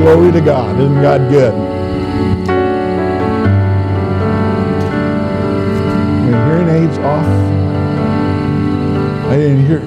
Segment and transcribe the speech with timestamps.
[0.00, 0.80] Glory to God.
[0.80, 1.52] Isn't God good?
[6.24, 7.26] My hearing aids off.
[9.26, 9.82] I didn't hear.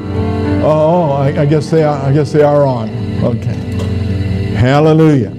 [0.63, 1.99] Oh, I, I guess they are.
[1.99, 2.91] I guess they are on.
[3.23, 3.55] Okay.
[4.53, 5.31] Hallelujah.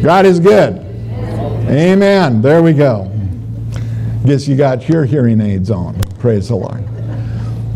[0.00, 0.76] God is good.
[1.68, 2.40] Amen.
[2.40, 3.10] There we go.
[4.26, 6.00] Guess you got your hearing aids on.
[6.20, 6.84] Praise the Lord.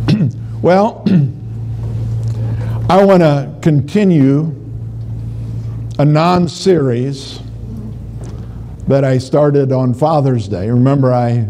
[0.63, 1.03] well,
[2.89, 4.60] I want to continue
[6.01, 7.41] a non series
[8.89, 10.71] that I started on Father's Day.
[10.71, 11.47] Remember, I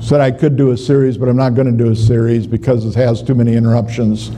[0.00, 2.86] said I could do a series, but I'm not going to do a series because
[2.86, 4.30] it has too many interruptions.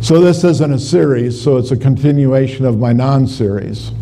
[0.00, 3.92] So this isn't a series, so it's a continuation of my non series.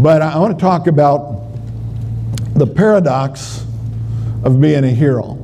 [0.00, 1.44] But I want to talk about
[2.56, 3.64] the paradox
[4.42, 5.38] of being a hero.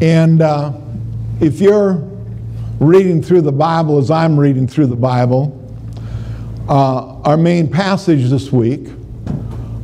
[0.00, 0.74] And uh,
[1.40, 2.08] if you're
[2.78, 5.65] reading through the Bible as I'm reading through the Bible,
[6.68, 8.88] uh, our main passage this week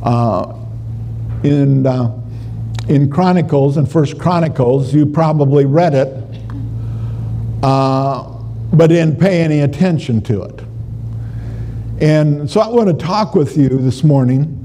[0.01, 0.53] uh,
[1.43, 2.19] in, uh,
[2.89, 6.07] in Chronicles, in First Chronicles, you probably read it,
[7.63, 8.23] uh,
[8.73, 10.61] but didn't pay any attention to it.
[12.01, 14.59] And so I want to talk with you this morning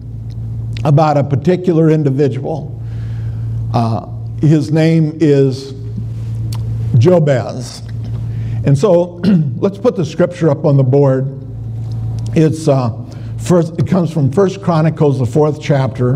[0.85, 2.83] about a particular individual.
[3.73, 4.09] Uh,
[4.41, 5.73] his name is
[6.99, 7.83] Jabez.
[8.65, 9.21] And so
[9.57, 11.38] let's put the scripture up on the board.
[12.41, 12.93] It's uh,
[13.39, 16.15] first, it comes from First Chronicles, the fourth chapter,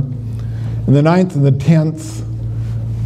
[0.87, 2.23] in the ninth and the tenth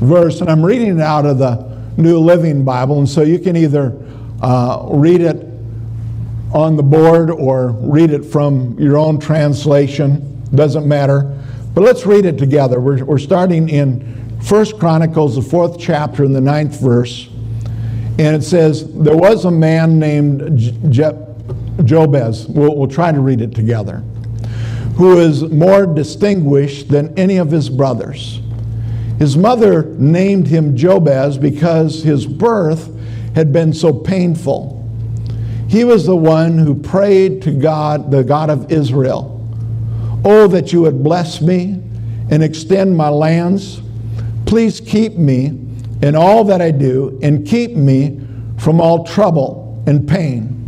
[0.03, 0.43] verse.
[0.43, 2.99] And I'm reading it out of the New Living Bible.
[2.99, 3.99] And so you can either
[4.43, 5.49] uh, read it
[6.53, 10.45] on the board or read it from your own translation.
[10.55, 11.43] Doesn't matter.
[11.73, 12.81] But let's read it together.
[12.81, 17.31] We're, we're starting in First Chronicles, the fourth chapter, in the ninth verse.
[18.19, 20.59] And it says, There was a man named
[20.91, 21.27] Je-
[21.87, 22.47] Jabez.
[22.49, 23.99] We'll, we'll try to read it together.
[24.97, 28.41] Who is more distinguished than any of his brothers.
[29.19, 32.91] His mother named him Jabez because his birth
[33.35, 34.73] had been so painful.
[35.69, 39.33] He was the one who prayed to God, the God of Israel.
[40.25, 41.83] Oh, that you would bless me
[42.31, 43.81] and extend my lands.
[44.45, 45.59] Please keep me
[46.03, 48.21] in all that I do and keep me
[48.59, 50.66] from all trouble and pain.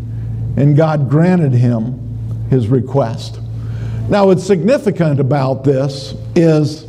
[0.58, 3.38] And God granted him his request.
[4.08, 6.84] Now, what's significant about this is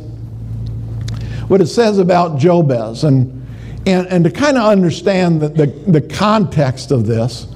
[1.46, 3.04] what it says about Jabez.
[3.04, 3.46] And,
[3.86, 7.46] and, and to kind of understand the, the, the context of this,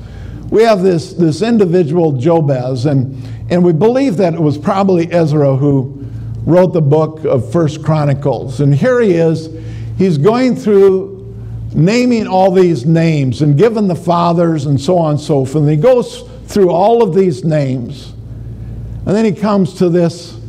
[0.51, 3.21] we have this, this individual Jabez, and,
[3.51, 6.07] and we believe that it was probably Ezra who
[6.45, 8.61] wrote the book of First Chronicles.
[8.61, 9.49] And here he is
[9.99, 11.14] he's going through
[11.75, 15.57] naming all these names and giving the fathers and so on and so forth.
[15.57, 18.13] And he goes through all of these names.
[19.07, 20.41] And then he comes to this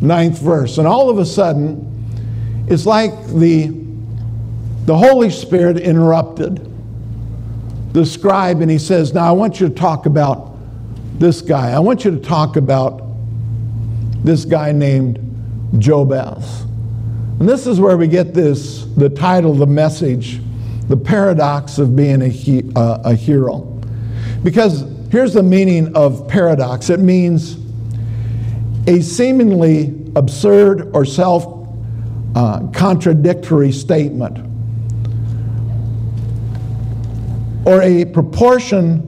[0.00, 0.78] ninth verse.
[0.78, 1.86] And all of a sudden,
[2.68, 3.68] it's like the,
[4.86, 6.66] the Holy Spirit interrupted
[7.92, 10.56] the scribe and he says, Now I want you to talk about
[11.18, 11.72] this guy.
[11.72, 13.02] I want you to talk about
[14.24, 15.18] this guy named
[15.78, 16.64] Jabez.
[17.40, 20.42] And this is where we get this, the title, the message,
[20.88, 23.60] the paradox of being a, he, uh, a hero.
[24.42, 27.56] Because here's the meaning of paradox it means
[28.86, 31.66] a seemingly absurd or self
[32.34, 34.38] uh, contradictory statement,
[37.66, 39.06] or a proportion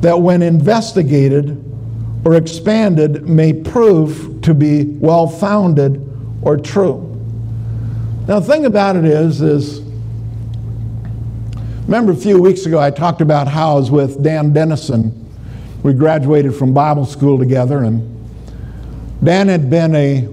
[0.00, 1.62] that, when investigated
[2.24, 6.02] or expanded, may prove to be well founded
[6.40, 7.07] or true.
[8.28, 9.80] Now, the thing about it is, is
[11.86, 15.14] remember a few weeks ago I talked about how I was with Dan Dennison.
[15.82, 18.04] We graduated from Bible school together, and
[19.24, 20.28] Dan had been a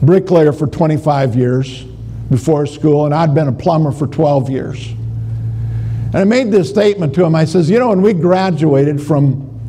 [0.00, 1.82] bricklayer for 25 years
[2.30, 4.88] before school, and I'd been a plumber for 12 years.
[4.88, 7.34] And I made this statement to him.
[7.34, 9.60] I says, you know, when we graduated from,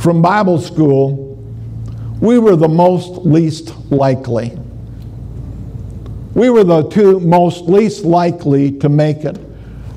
[0.00, 1.36] from Bible school,
[2.20, 4.58] we were the most least likely.
[6.34, 9.38] We were the two most least likely to make it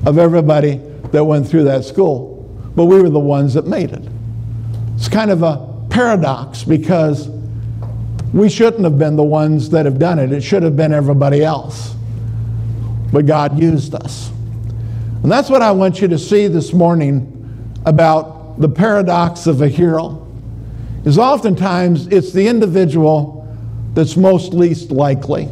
[0.04, 0.80] of everybody
[1.12, 2.34] that went through that school.
[2.74, 4.02] But we were the ones that made it.
[4.96, 7.28] It's kind of a paradox because
[8.32, 10.30] we shouldn't have been the ones that have done it.
[10.30, 11.94] It should have been everybody else.
[13.12, 14.30] But God used us.
[15.22, 17.32] And that's what I want you to see this morning
[17.86, 20.26] about the paradox of a hero.
[21.04, 23.48] Is oftentimes it's the individual
[23.94, 25.48] that's most least likely.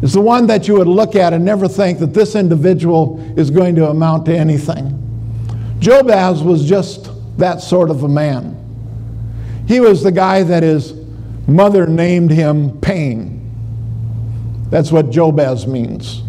[0.00, 3.50] It's the one that you would look at and never think that this individual is
[3.50, 4.94] going to amount to anything.
[5.80, 8.54] Jabez was just that sort of a man.
[9.66, 10.94] He was the guy that his
[11.46, 13.34] mother named him Pain.
[14.70, 16.22] That's what Jabez means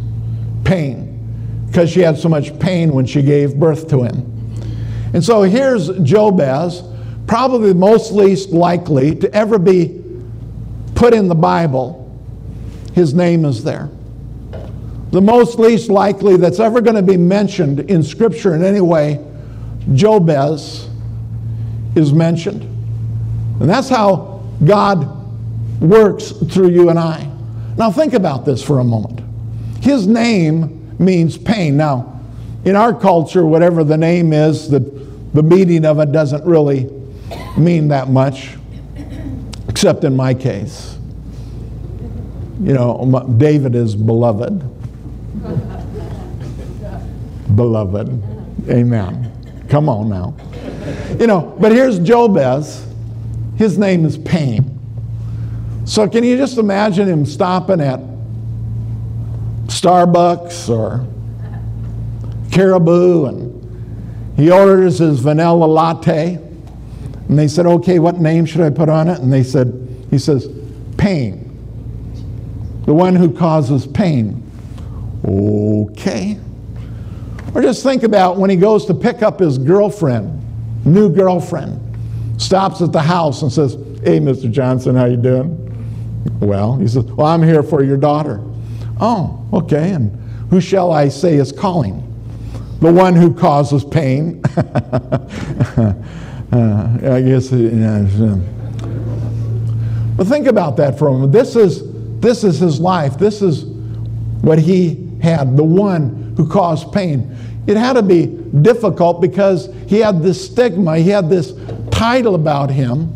[0.64, 4.26] pain, because she had so much pain when she gave birth to him.
[5.14, 6.84] And so here's Jabez,
[7.26, 10.02] probably the most least likely to ever be
[10.96, 12.09] put in the Bible.
[12.94, 13.90] His name is there.
[15.12, 19.26] The most least likely that's ever going to be mentioned in Scripture in any way,
[19.94, 20.88] Jabez
[21.96, 22.64] is mentioned.
[23.60, 25.20] And that's how God
[25.82, 27.30] works through you and I.
[27.78, 29.22] Now, think about this for a moment.
[29.82, 31.78] His name means pain.
[31.78, 32.22] Now,
[32.66, 34.80] in our culture, whatever the name is, the,
[35.34, 36.90] the meaning of it doesn't really
[37.58, 38.58] mean that much,
[39.68, 40.99] except in my case.
[42.60, 44.60] You know, David is beloved.
[47.56, 48.70] beloved.
[48.70, 49.66] Amen.
[49.70, 50.36] Come on now.
[51.20, 52.86] You know, but here's Jabez.
[53.56, 54.78] His name is pain.
[55.86, 58.00] So can you just imagine him stopping at
[59.68, 61.08] Starbucks or
[62.52, 66.36] Caribou and he orders his vanilla latte
[67.30, 69.20] and they said, okay, what name should I put on it?
[69.20, 70.48] And they said, he says,
[70.98, 71.49] pain.
[72.90, 74.44] The one who causes pain.
[75.24, 76.40] Okay.
[77.54, 80.42] Or just think about when he goes to pick up his girlfriend,
[80.88, 81.80] new girlfriend,
[82.42, 84.50] stops at the house and says, hey, Mr.
[84.52, 85.56] Johnson, how you doing?
[86.40, 88.42] Well, he says, Well, I'm here for your daughter.
[89.00, 89.92] Oh, okay.
[89.92, 90.10] And
[90.50, 92.02] who shall I say is calling?
[92.80, 94.42] The one who causes pain.
[94.58, 95.94] uh,
[96.52, 97.54] I guess.
[97.54, 98.40] Uh,
[100.18, 101.32] but think about that for a moment.
[101.32, 101.89] This is,
[102.22, 103.18] this is his life.
[103.18, 103.66] This is
[104.42, 107.36] what he had, the one who caused pain.
[107.68, 111.54] It had to be difficult because he had this stigma, he had this
[111.92, 113.16] title about him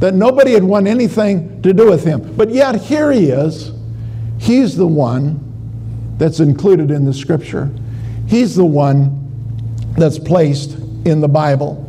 [0.00, 2.34] that nobody had won anything to do with him.
[2.36, 3.72] But yet, here he is.
[4.38, 5.38] He's the one
[6.18, 7.70] that's included in the scripture,
[8.26, 9.18] he's the one
[9.96, 10.72] that's placed
[11.04, 11.88] in the Bible.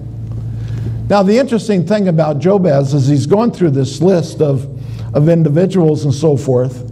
[1.10, 4.73] Now, the interesting thing about Jabez is he's going through this list of,
[5.14, 6.92] of individuals and so forth.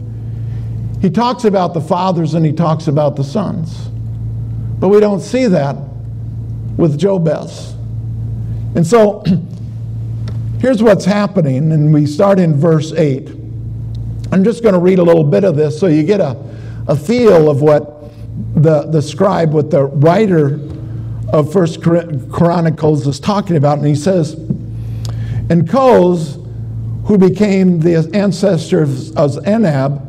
[1.01, 3.89] He talks about the fathers and he talks about the sons.
[4.79, 5.75] But we don't see that
[6.77, 7.73] with Jabez.
[8.75, 9.23] And so
[10.61, 13.29] Here's what's happening, and we start in verse 8.
[14.31, 16.37] I'm just going to read a little bit of this so you get a,
[16.87, 18.11] a feel of what
[18.53, 20.59] the, the scribe, what the writer
[21.33, 23.79] of First Chronicles is talking about.
[23.79, 26.37] And he says, And Koz,
[27.11, 30.01] who became the ancestor of Anub,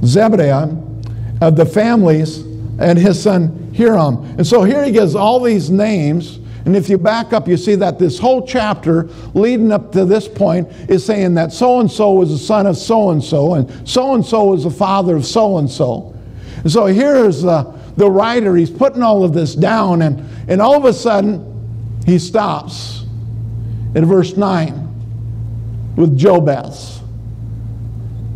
[0.00, 2.40] Zebediah, of the families,
[2.78, 4.22] and his son Harum.
[4.36, 7.74] And so here he gives all these names and if you back up, you see
[7.76, 9.04] that this whole chapter
[9.34, 12.76] leading up to this point is saying that so and so was the son of
[12.76, 16.14] so and so, and so and so was the father of so and so.
[16.56, 17.64] And so here's the,
[17.96, 21.50] the writer, he's putting all of this down, and, and all of a sudden,
[22.06, 23.04] he stops
[23.94, 24.83] in verse 9
[25.96, 27.00] with Jabez.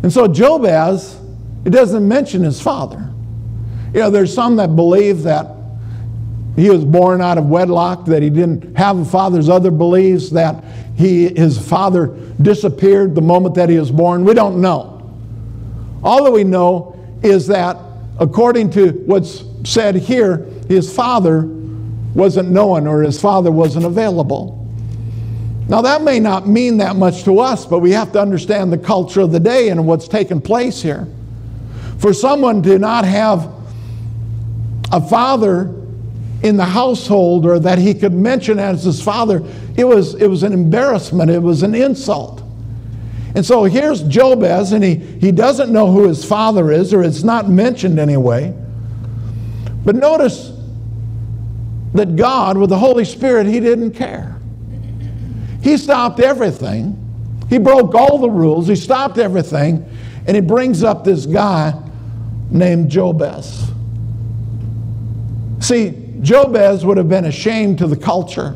[0.03, 1.19] And so Jabez,
[1.65, 3.11] it doesn't mention his father.
[3.93, 5.47] You know, there's some that believe that
[6.55, 10.63] he was born out of wedlock, that he didn't have a father's other beliefs, that
[10.95, 12.07] he, his father
[12.41, 14.25] disappeared the moment that he was born.
[14.25, 14.95] We don't know.
[16.03, 17.77] All that we know is that,
[18.19, 20.37] according to what's said here,
[20.67, 21.43] his father
[22.13, 24.58] wasn't known or his father wasn't available.
[25.69, 28.77] Now, that may not mean that much to us, but we have to understand the
[28.77, 31.07] culture of the day and what's taken place here.
[31.99, 33.53] For someone to not have
[34.91, 35.75] a father
[36.41, 39.43] in the household or that he could mention as his father,
[39.77, 42.41] it was, it was an embarrassment, it was an insult.
[43.35, 47.21] And so here's Jabez, and he, he doesn't know who his father is, or it's
[47.21, 48.55] not mentioned anyway.
[49.85, 50.51] But notice
[51.93, 54.38] that God, with the Holy Spirit, he didn't care.
[55.61, 57.05] He stopped everything.
[57.49, 58.67] He broke all the rules.
[58.67, 59.85] He stopped everything.
[60.27, 61.73] And he brings up this guy
[62.51, 63.71] named Jabez.
[65.59, 68.55] See, Jabez would have been ashamed to the culture.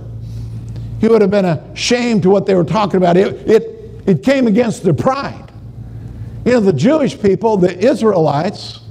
[1.00, 3.18] He would have been ashamed to what they were talking about.
[3.18, 5.52] It, it, it came against their pride.
[6.46, 8.82] You know, the Jewish people, the Israelites,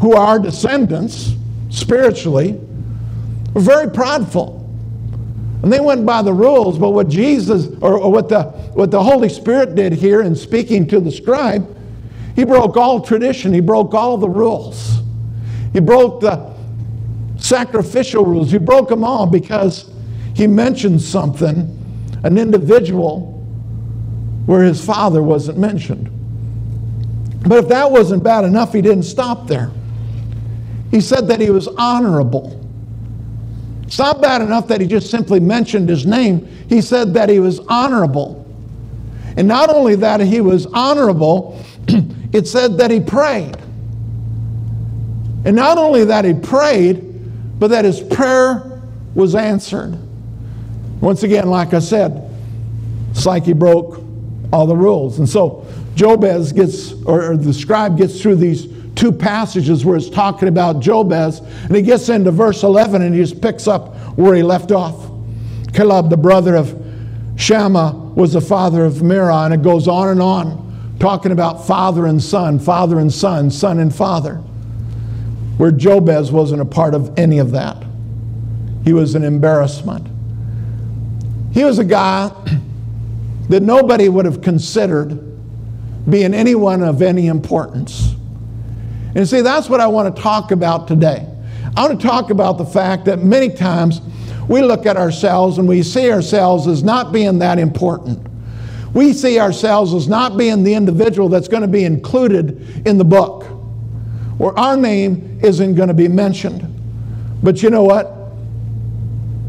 [0.00, 1.34] who are descendants
[1.70, 2.52] spiritually,
[3.52, 4.57] were very prideful.
[5.62, 9.02] And they went by the rules, but what Jesus, or, or what, the, what the
[9.02, 11.76] Holy Spirit did here in speaking to the scribe,
[12.36, 15.00] he broke all tradition, he broke all the rules.
[15.72, 16.48] He broke the,
[17.38, 18.50] sacrificial rules.
[18.50, 19.90] He broke them all because
[20.34, 21.74] he mentioned something
[22.24, 23.32] an individual
[24.46, 26.10] where his father wasn't mentioned.
[27.46, 29.70] But if that wasn't bad enough, he didn't stop there.
[30.90, 32.57] He said that he was honorable.
[33.88, 36.46] It's not bad enough that he just simply mentioned his name.
[36.68, 38.44] He said that he was honorable.
[39.34, 41.58] And not only that he was honorable,
[42.34, 43.56] it said that he prayed.
[45.46, 48.78] And not only that he prayed, but that his prayer
[49.14, 49.98] was answered.
[51.00, 52.30] Once again, like I said,
[53.12, 54.02] it's like he broke
[54.52, 55.18] all the rules.
[55.18, 58.66] And so Jabez gets, or the scribe gets through these
[58.98, 63.20] two passages where it's talking about Jabez, and he gets into verse 11 and he
[63.20, 65.08] just picks up where he left off.
[65.72, 66.74] Caleb, the brother of
[67.36, 72.06] Shammah, was the father of Merah, and it goes on and on, talking about father
[72.06, 74.34] and son, father and son, son and father,
[75.58, 77.80] where Jabez wasn't a part of any of that.
[78.84, 80.08] He was an embarrassment.
[81.52, 82.32] He was a guy
[83.48, 85.24] that nobody would have considered
[86.10, 88.16] being anyone of any importance.
[89.18, 91.26] And see, that's what I want to talk about today.
[91.76, 94.00] I want to talk about the fact that many times
[94.48, 98.24] we look at ourselves and we see ourselves as not being that important.
[98.94, 103.04] We see ourselves as not being the individual that's going to be included in the
[103.04, 103.42] book,
[104.38, 106.62] where our name isn't going to be mentioned.
[107.42, 108.14] But you know what?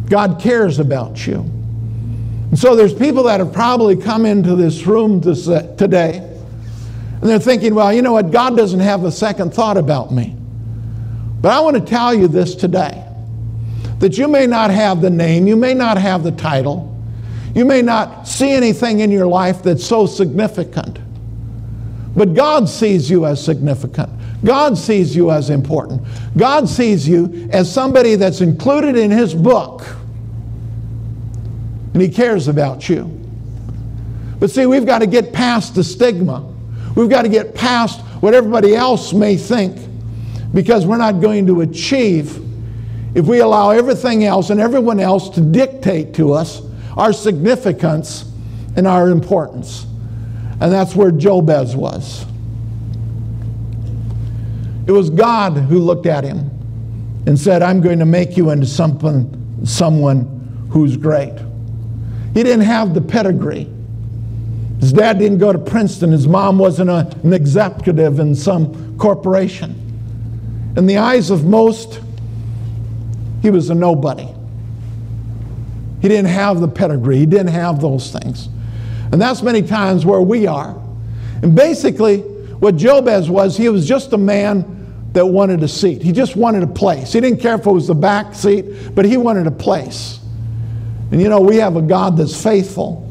[0.10, 1.42] God cares about you.
[1.42, 6.29] And so there's people that have probably come into this room today,
[7.22, 8.32] and they're thinking, well, you know what?
[8.32, 10.36] God doesn't have a second thought about me.
[11.42, 13.06] But I want to tell you this today
[14.00, 16.98] that you may not have the name, you may not have the title,
[17.54, 21.00] you may not see anything in your life that's so significant.
[22.16, 24.10] But God sees you as significant.
[24.44, 26.02] God sees you as important.
[26.38, 29.86] God sees you as somebody that's included in His book
[31.94, 33.16] and He cares about you.
[34.40, 36.49] But see, we've got to get past the stigma.
[36.96, 39.78] We've got to get past what everybody else may think
[40.54, 42.46] because we're not going to achieve
[43.16, 46.62] if we allow everything else and everyone else to dictate to us
[46.98, 48.32] our significance
[48.76, 49.86] and our importance.
[50.62, 52.26] And that's where Jabez was.
[54.86, 56.50] It was God who looked at him
[57.26, 61.38] and said, I'm going to make you into something, someone who's great.
[62.34, 63.72] He didn't have the pedigree.
[64.80, 66.12] His dad didn't go to Princeton.
[66.12, 69.76] His mom wasn't a, an executive in some corporation.
[70.78, 72.00] In the eyes of most,
[73.42, 74.28] he was a nobody.
[76.02, 78.48] He didn't have the pedigree, he didn't have those things.
[79.12, 80.80] And that's many times where we are.
[81.42, 82.20] And basically,
[82.60, 84.76] what Jabez was, he was just a man
[85.14, 86.02] that wanted a seat.
[86.02, 87.14] He just wanted a place.
[87.14, 90.20] He didn't care if it was the back seat, but he wanted a place.
[91.12, 93.09] And you know, we have a God that's faithful,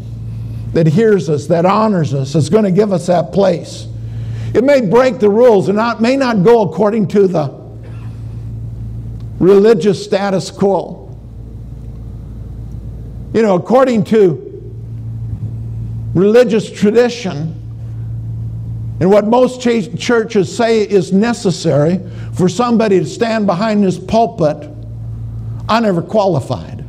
[0.73, 3.87] that hears us, that honors us, is going to give us that place.
[4.55, 7.59] It may break the rules and not, may not go according to the
[9.39, 11.17] religious status quo.
[13.33, 14.45] You know, according to
[16.15, 17.55] religious tradition,
[19.01, 22.01] and what most churches say is necessary
[22.33, 24.69] for somebody to stand behind this pulpit,
[25.69, 26.85] I never qualified.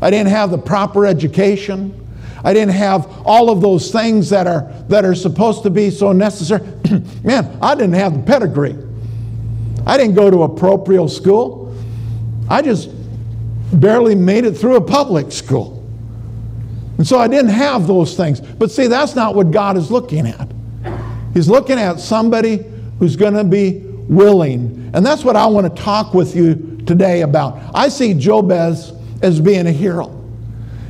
[0.00, 2.00] I didn't have the proper education.
[2.44, 6.12] I didn't have all of those things that are, that are supposed to be so
[6.12, 6.60] necessary.
[7.24, 8.76] Man, I didn't have the pedigree.
[9.86, 11.74] I didn't go to a parochial school.
[12.50, 12.90] I just
[13.72, 15.82] barely made it through a public school.
[16.98, 18.40] And so I didn't have those things.
[18.40, 20.48] But see, that's not what God is looking at.
[21.32, 22.64] He's looking at somebody
[22.98, 24.90] who's going to be willing.
[24.94, 27.58] And that's what I want to talk with you today about.
[27.74, 30.23] I see Jabez as being a hero.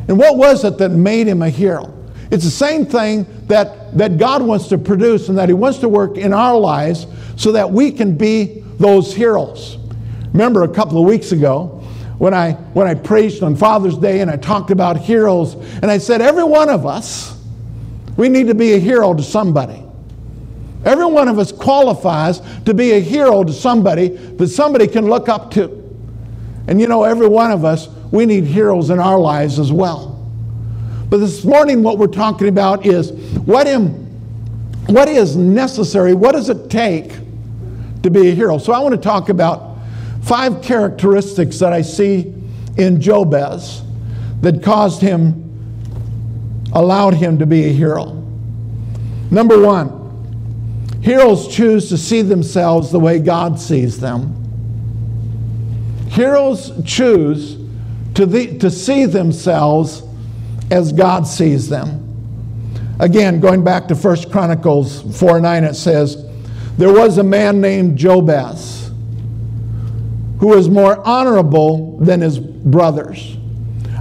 [0.09, 1.95] And what was it that made him a hero?
[2.31, 5.89] It's the same thing that, that God wants to produce and that He wants to
[5.89, 7.07] work in our lives
[7.37, 9.79] so that we can be those heroes.
[10.33, 11.81] Remember a couple of weeks ago
[12.19, 15.99] when I, when I preached on Father's Day and I talked about heroes, and I
[15.99, 17.41] said, every one of us,
[18.17, 19.83] we need to be a hero to somebody.
[20.85, 25.29] Every one of us qualifies to be a hero to somebody that somebody can look
[25.29, 25.83] up to.
[26.67, 30.25] And you know, every one of us, we need heroes in our lives as well.
[31.11, 33.89] But this morning, what we're talking about is what, am,
[34.87, 37.13] what is necessary, what does it take
[38.05, 38.59] to be a hero?
[38.59, 39.79] So I want to talk about
[40.23, 42.33] five characteristics that I see
[42.79, 43.83] in Jabez
[44.43, 45.41] that caused him,
[46.73, 48.23] allowed him to be a hero.
[49.33, 54.41] Number one, heroes choose to see themselves the way God sees them.
[56.11, 57.64] Heroes choose
[58.15, 60.03] to, the, to see themselves
[60.71, 62.01] as God sees them.
[63.01, 66.25] Again, going back to 1 Chronicles 4 9, it says,
[66.79, 68.91] There was a man named Jabez
[70.39, 73.37] who was more honorable than his brothers.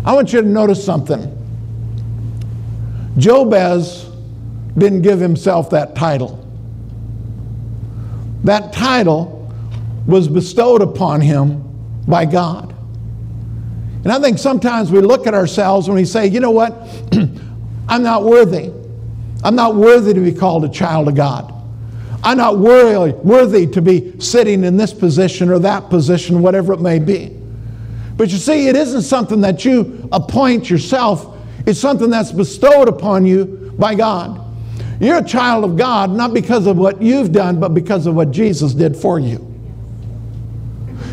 [0.05, 1.29] I want you to notice something.
[3.17, 4.09] Jabez
[4.77, 6.39] didn't give himself that title.
[8.43, 9.51] That title
[10.05, 11.63] was bestowed upon him
[12.07, 12.72] by God.
[14.03, 16.73] And I think sometimes we look at ourselves and we say, you know what?
[17.87, 18.71] I'm not worthy.
[19.43, 21.53] I'm not worthy to be called a child of God.
[22.23, 26.79] I'm not worthy, worthy to be sitting in this position or that position, whatever it
[26.79, 27.37] may be.
[28.15, 33.25] But you see, it isn't something that you appoint yourself, it's something that's bestowed upon
[33.25, 34.39] you by God.
[34.99, 38.31] You're a child of God not because of what you've done, but because of what
[38.31, 39.52] Jesus did for you.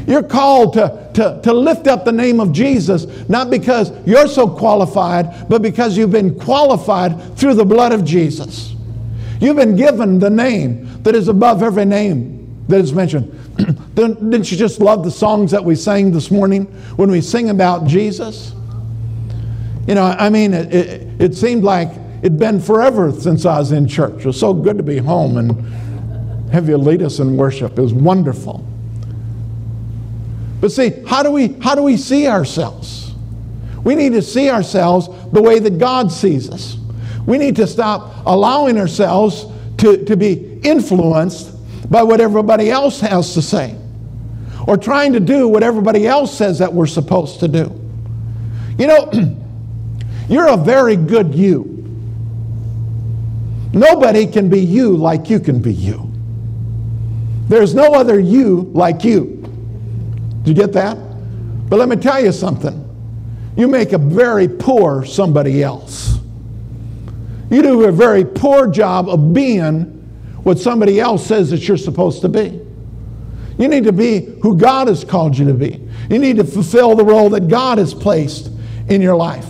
[0.07, 4.49] You're called to, to, to lift up the name of Jesus, not because you're so
[4.49, 8.75] qualified, but because you've been qualified through the blood of Jesus.
[9.41, 13.37] You've been given the name that is above every name that is mentioned.
[13.95, 16.65] Didn't you just love the songs that we sang this morning
[16.97, 18.55] when we sing about Jesus?
[19.87, 21.91] You know, I mean, it, it, it seemed like
[22.23, 24.21] it'd been forever since I was in church.
[24.21, 27.79] It was so good to be home and have you lead us in worship.
[27.79, 28.65] It was wonderful.
[30.61, 33.15] But see, how do we how do we see ourselves?
[33.83, 36.77] We need to see ourselves the way that God sees us.
[37.27, 39.47] We need to stop allowing ourselves
[39.79, 41.57] to, to be influenced
[41.91, 43.77] by what everybody else has to say
[44.67, 47.81] or trying to do what everybody else says that we're supposed to do.
[48.79, 49.11] You know,
[50.29, 51.77] you're a very good you.
[53.73, 56.11] Nobody can be you like you can be you.
[57.49, 59.40] There's no other you like you.
[60.43, 60.97] Did you get that?
[61.69, 62.87] But let me tell you something.
[63.57, 66.19] You make a very poor somebody else.
[67.51, 69.83] You do a very poor job of being
[70.43, 72.61] what somebody else says that you're supposed to be.
[73.59, 75.87] You need to be who God has called you to be.
[76.09, 78.51] You need to fulfill the role that God has placed
[78.89, 79.47] in your life.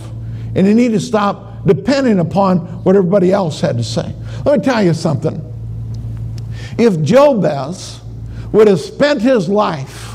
[0.55, 4.13] And you need to stop depending upon what everybody else had to say.
[4.45, 5.47] Let me tell you something.
[6.77, 8.01] If Jabez
[8.51, 10.10] would have spent his life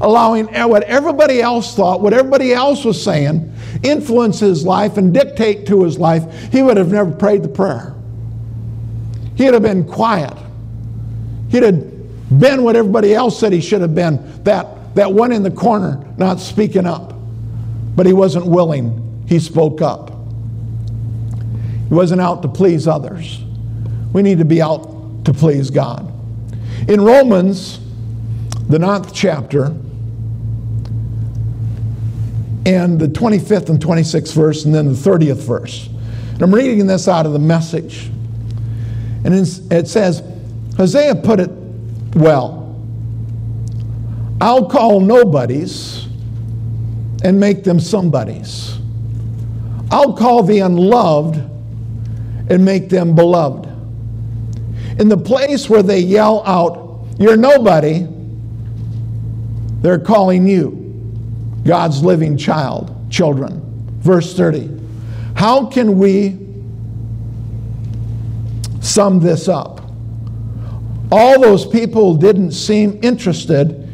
[0.00, 5.66] allowing what everybody else thought, what everybody else was saying, influence his life and dictate
[5.66, 7.94] to his life, he would have never prayed the prayer.
[9.36, 10.36] He'd have been quiet.
[11.48, 15.42] He'd have been what everybody else said he should have been that, that one in
[15.42, 17.14] the corner not speaking up.
[17.94, 19.24] But he wasn't willing.
[19.28, 20.10] He spoke up.
[21.88, 23.42] He wasn't out to please others.
[24.12, 26.12] We need to be out to please God.
[26.88, 27.80] In Romans,
[28.68, 29.74] the ninth chapter,
[32.68, 35.86] and the 25th and 26th verse, and then the 30th verse.
[35.86, 38.10] And I'm reading this out of the message.
[39.24, 40.22] And it says,
[40.76, 41.50] Hosea put it
[42.14, 42.76] well.
[44.38, 46.08] I'll call nobodies
[47.24, 48.78] and make them somebodies.
[49.90, 51.36] I'll call the unloved
[52.50, 53.64] and make them beloved.
[55.00, 58.06] In the place where they yell out, You're nobody,
[59.80, 60.87] they're calling you.
[61.68, 63.60] God's living child, children.
[64.00, 64.70] Verse 30.
[65.34, 66.38] How can we
[68.80, 69.82] sum this up?
[71.12, 73.86] All those people didn't seem interested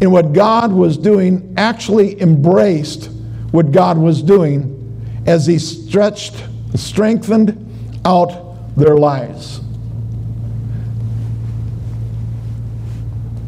[0.00, 3.10] in what God was doing, actually embraced
[3.50, 4.74] what God was doing
[5.26, 6.42] as He stretched,
[6.76, 7.62] strengthened
[8.06, 9.60] out their lives.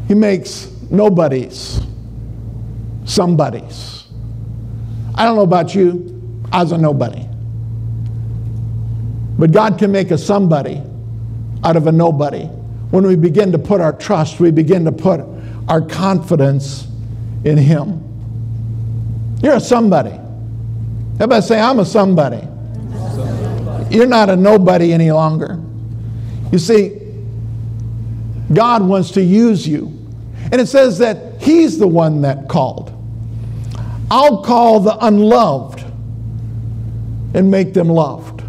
[0.07, 1.81] He makes nobodies
[3.11, 4.05] somebodies.
[5.15, 7.25] I don't know about you, I was a nobody.
[9.37, 10.81] But God can make a somebody
[11.63, 12.45] out of a nobody.
[12.91, 15.21] When we begin to put our trust, we begin to put
[15.67, 16.87] our confidence
[17.43, 18.07] in Him.
[19.41, 20.17] You're a somebody.
[21.15, 22.47] Everybody say, I'm a somebody.
[23.93, 25.61] You're not a nobody any longer.
[26.51, 26.99] You see,
[28.53, 29.87] God wants to use you.
[30.51, 33.00] And it says that He's the one that called.
[34.11, 35.79] I'll call the unloved
[37.33, 38.41] and make them loved.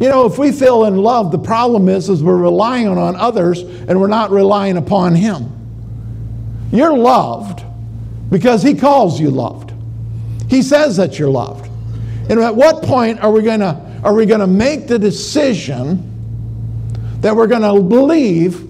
[0.00, 3.60] You know, if we feel in love, the problem is, is we're relying on others
[3.60, 5.52] and we're not relying upon Him.
[6.72, 7.62] You're loved
[8.30, 9.74] because He calls you loved.
[10.48, 11.70] He says that you're loved.
[12.30, 16.04] And at what point are we going to are we going to make the decision
[17.20, 18.62] that we're going to believe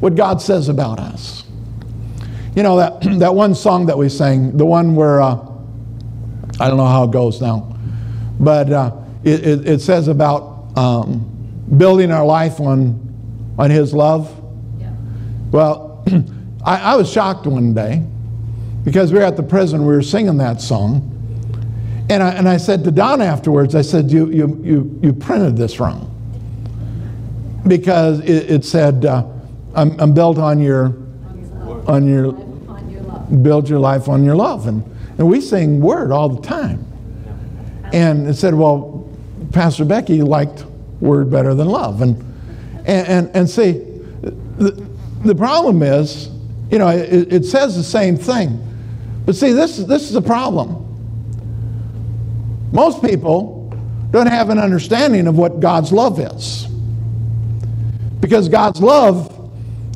[0.00, 1.37] what God says about us?
[2.58, 5.36] You know, that, that one song that we sang, the one where, uh,
[6.58, 7.78] I don't know how it goes now,
[8.40, 11.20] but uh, it, it, it, says about um,
[11.78, 14.28] building our life on, on His love.
[14.80, 14.92] Yeah.
[15.52, 16.04] Well,
[16.64, 18.04] I, I was shocked one day
[18.82, 21.14] because we were at the prison, we were singing that song.
[22.10, 25.56] And I, and I said to Don afterwards, I said, You, you, you, you printed
[25.56, 26.12] this wrong.
[27.68, 29.28] Because it, it said, uh,
[29.76, 30.96] I'm, I'm, built on your,
[31.86, 32.47] on your,
[33.42, 34.66] build your life on your love.
[34.66, 34.82] And,
[35.18, 36.84] and we sing word all the time.
[37.92, 39.08] And it said, Well,
[39.52, 40.64] Pastor Becky liked
[41.00, 42.02] word better than love.
[42.02, 42.16] And,
[42.86, 44.88] and, and, and see, the,
[45.24, 46.28] the problem is,
[46.70, 48.64] you know, it, it says the same thing.
[49.24, 50.84] But see, this, this is the problem.
[52.72, 53.58] Most people
[54.10, 56.66] don't have an understanding of what God's love is.
[58.20, 59.34] Because God's love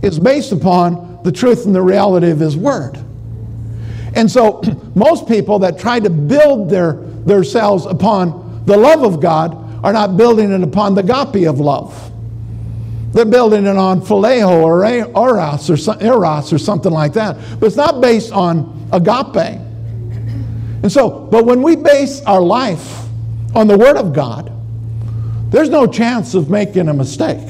[0.03, 2.99] is based upon the truth and the reality of His Word.
[4.14, 4.62] And so,
[4.94, 6.92] most people that try to build their
[7.25, 12.11] themselves upon the love of God are not building it upon the agape of love.
[13.12, 17.37] They're building it on phileo or eros or, eros or something like that.
[17.61, 19.61] But it's not based on agape.
[20.83, 23.05] And so, but when we base our life
[23.55, 24.51] on the Word of God,
[25.51, 27.46] there's no chance of making a mistake.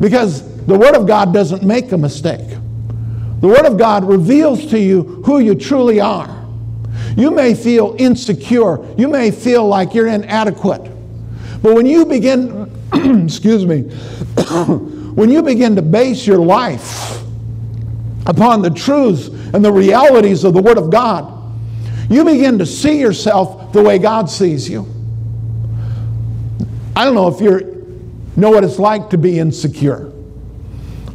[0.00, 2.58] Because the Word of God doesn't make a mistake.
[3.40, 6.46] The Word of God reveals to you who you truly are.
[7.16, 10.82] You may feel insecure, you may feel like you're inadequate.
[11.62, 12.70] But when you begin,
[13.24, 13.82] excuse me,
[15.14, 17.22] when you begin to base your life
[18.26, 21.32] upon the truths and the realities of the Word of God,
[22.10, 24.86] you begin to see yourself the way God sees you.
[26.94, 27.72] I don't know if you
[28.36, 30.12] know what it's like to be insecure.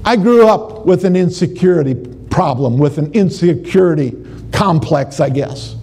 [0.03, 4.15] I grew up with an insecurity problem, with an insecurity
[4.51, 5.75] complex, I guess.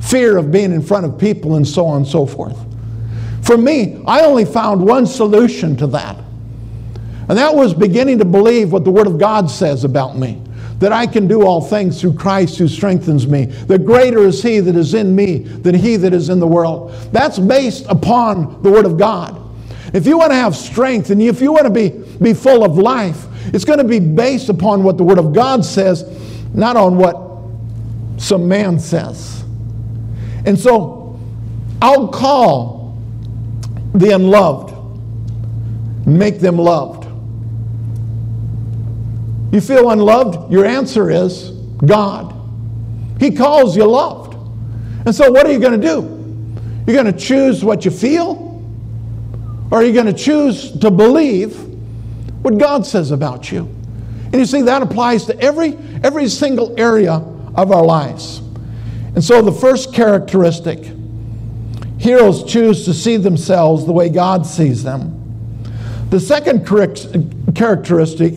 [0.00, 2.56] Fear of being in front of people and so on and so forth.
[3.42, 6.16] For me, I only found one solution to that.
[7.28, 10.42] And that was beginning to believe what the Word of God says about me
[10.78, 13.46] that I can do all things through Christ who strengthens me.
[13.46, 16.92] The greater is He that is in me than He that is in the world.
[17.12, 19.36] That's based upon the Word of God.
[19.92, 21.88] If you want to have strength and if you want to be,
[22.22, 25.64] be full of life, it's going to be based upon what the Word of God
[25.64, 26.04] says,
[26.54, 27.28] not on what
[28.20, 29.44] some man says.
[30.44, 31.18] And so
[31.80, 32.98] I'll call
[33.94, 34.74] the unloved,
[36.06, 37.06] make them loved.
[39.52, 40.52] You feel unloved?
[40.52, 41.50] Your answer is
[41.84, 42.34] God.
[43.18, 44.34] He calls you loved.
[45.06, 46.18] And so, what are you going to do?
[46.86, 48.44] You're going to choose what you feel?
[49.70, 51.67] Or are you going to choose to believe
[52.42, 53.60] what God says about you?
[54.26, 58.38] And you see, that applies to every, every single area of our lives.
[59.14, 60.92] And so, the first characteristic
[61.98, 65.14] heroes choose to see themselves the way God sees them.
[66.10, 66.66] The second
[67.54, 68.34] characteristic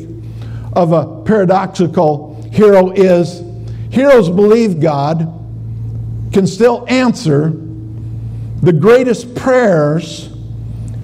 [0.74, 3.44] of a paradoxical hero is
[3.92, 5.20] heroes believe God
[6.34, 7.50] can still answer
[8.62, 10.28] the greatest prayers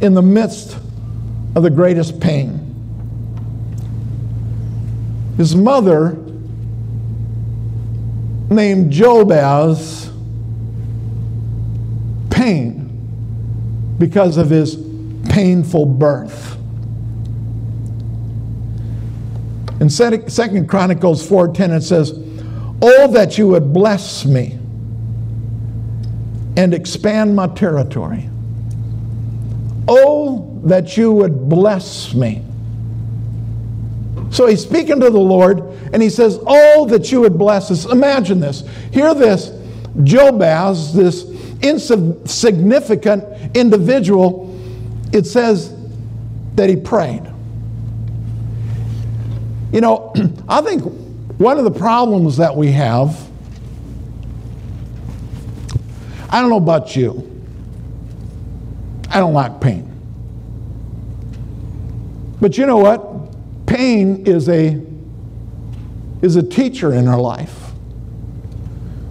[0.02, 0.78] in the midst
[1.56, 2.67] of the greatest pain.
[5.38, 6.17] His mother,
[8.50, 10.10] named Jabez,
[12.32, 14.78] pain because of his
[15.30, 16.58] painful birth.
[19.80, 22.13] In Second Chronicles 4:10 it says,
[22.82, 24.58] "Oh that you would bless me
[26.56, 28.28] and expand my territory.
[29.88, 32.41] Oh that you would bless me."
[34.30, 35.60] So he's speaking to the Lord
[35.94, 38.63] and he says, "Oh that you would bless us." Imagine this.
[38.92, 39.52] Hear this.
[40.04, 41.26] Jabez, this
[41.62, 43.24] insignificant
[43.56, 44.56] individual,
[45.12, 45.74] it says
[46.56, 47.24] that he prayed.
[49.72, 50.13] You know,
[50.50, 50.84] I think
[51.38, 53.28] one of the problems that we have,
[56.30, 57.24] I don't know about you,
[59.10, 59.86] I don't like pain.
[62.40, 63.07] But you know what?
[63.68, 64.82] Pain is a,
[66.24, 67.54] is a teacher in our life.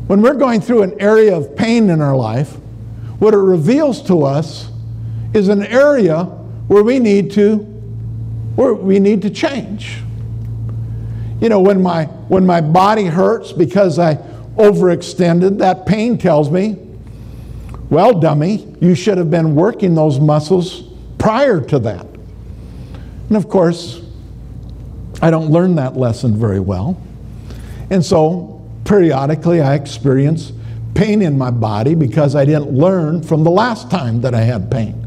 [0.09, 2.55] When we're going through an area of pain in our life,
[3.19, 4.71] what it reveals to us
[5.33, 7.73] is an area where we need to
[8.57, 9.99] where we need to change.
[11.41, 14.15] You know, when my, when my body hurts because I
[14.57, 16.79] overextended, that pain tells me,
[17.91, 20.85] well, dummy, you should have been working those muscles
[21.19, 22.07] prior to that.
[23.29, 24.01] And of course,
[25.23, 27.01] I don't learn that lesson very well.
[27.91, 30.53] And so periodically I experience
[30.95, 34.71] pain in my body because I didn't learn from the last time that I had
[34.71, 35.03] pain.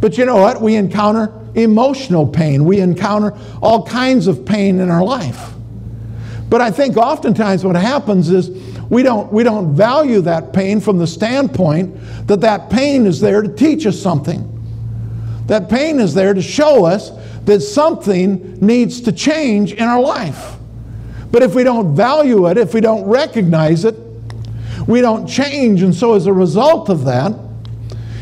[0.00, 0.60] But you know what?
[0.60, 5.52] We encounter emotional pain, we encounter all kinds of pain in our life.
[6.48, 8.48] But I think oftentimes what happens is
[8.88, 13.42] we don't, we don't value that pain from the standpoint that that pain is there
[13.42, 14.44] to teach us something.
[15.46, 17.10] That pain is there to show us
[17.48, 20.56] that something needs to change in our life.
[21.30, 23.96] But if we don't value it, if we don't recognize it,
[24.86, 25.82] we don't change.
[25.82, 27.32] And so as a result of that,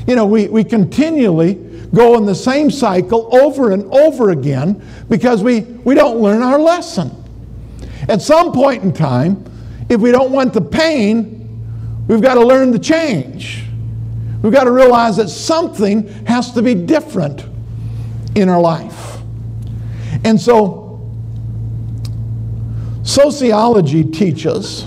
[0.07, 1.55] you know, we, we continually
[1.93, 6.61] go in the same cycle over and over again because we, we don't learn our
[6.61, 7.11] lesson.
[8.09, 9.45] At some point in time,
[9.89, 13.65] if we don't want the pain, we've got to learn the change.
[14.43, 17.45] We've got to realize that something has to be different
[18.37, 19.16] in our life.
[20.25, 21.01] And so,
[23.03, 24.87] sociology teaches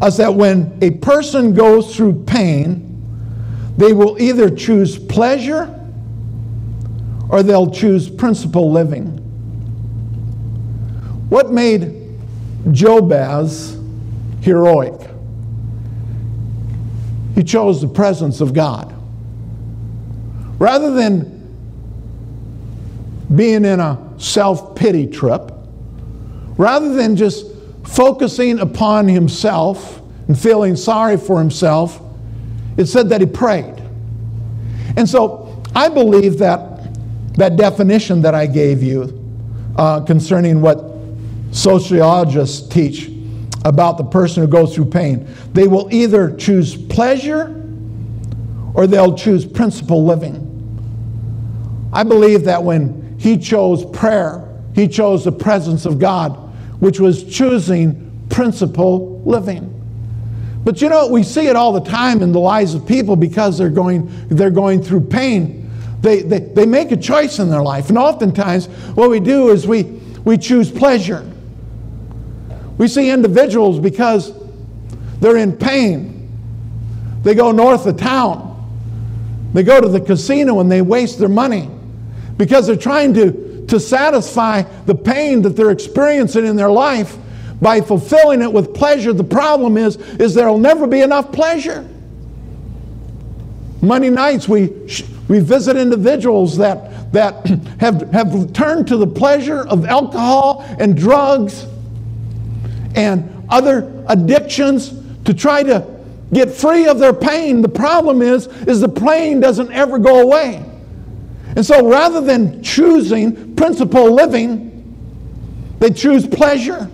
[0.00, 2.82] us that when a person goes through pain,
[3.76, 5.72] they will either choose pleasure
[7.28, 9.08] or they'll choose principle living.
[11.28, 12.18] What made
[12.70, 13.78] Jabez
[14.42, 15.10] heroic?
[17.34, 18.94] He chose the presence of God.
[20.58, 21.35] Rather than
[23.34, 25.52] being in a self pity trip,
[26.56, 27.46] rather than just
[27.84, 32.00] focusing upon himself and feeling sorry for himself,
[32.76, 33.82] it said that he prayed.
[34.96, 36.76] And so I believe that
[37.34, 39.22] that definition that I gave you
[39.76, 40.82] uh, concerning what
[41.52, 43.10] sociologists teach
[43.64, 47.52] about the person who goes through pain, they will either choose pleasure
[48.74, 50.42] or they'll choose principle living.
[51.92, 56.32] I believe that when he chose prayer, he chose the presence of God,
[56.80, 59.72] which was choosing principle living.
[60.64, 63.56] But you know, we see it all the time in the lives of people because
[63.56, 65.70] they're going, they're going through pain.
[66.00, 67.88] They, they, they make a choice in their life.
[67.88, 69.84] And oftentimes, what we do is we,
[70.24, 71.30] we choose pleasure.
[72.78, 74.32] We see individuals because
[75.20, 76.28] they're in pain.
[77.22, 78.52] They go north of town.
[79.54, 81.70] They go to the casino and they waste their money
[82.36, 87.16] because they're trying to, to satisfy the pain that they're experiencing in their life
[87.60, 89.12] by fulfilling it with pleasure.
[89.12, 91.88] The problem is, is there'll never be enough pleasure.
[93.80, 94.68] Monday nights, we,
[95.28, 97.46] we visit individuals that, that
[97.80, 101.66] have, have turned to the pleasure of alcohol and drugs
[102.94, 104.94] and other addictions
[105.24, 105.86] to try to
[106.32, 107.62] get free of their pain.
[107.62, 110.64] The problem is, is the pain doesn't ever go away.
[111.56, 114.66] And so rather than choosing principle living,
[115.78, 116.90] they choose pleasure.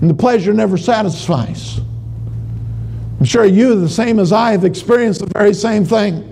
[0.00, 1.80] And the pleasure never satisfies.
[3.18, 6.30] I'm sure you, the same as I, have experienced the very same thing.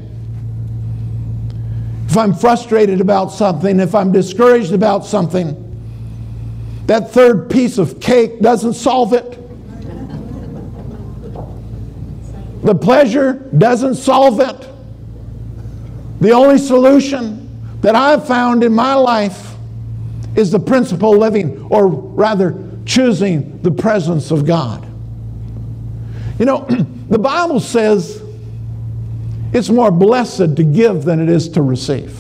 [2.08, 5.58] If I'm frustrated about something, if I'm discouraged about something,
[6.86, 9.38] that third piece of cake doesn't solve it.
[12.62, 14.68] The pleasure doesn't solve it.
[16.22, 17.48] The only solution
[17.80, 19.56] that I've found in my life
[20.36, 22.56] is the principle living, or rather,
[22.86, 24.86] choosing the presence of God.
[26.38, 26.60] You know,
[27.08, 28.22] the Bible says
[29.52, 32.16] it's more blessed to give than it is to receive.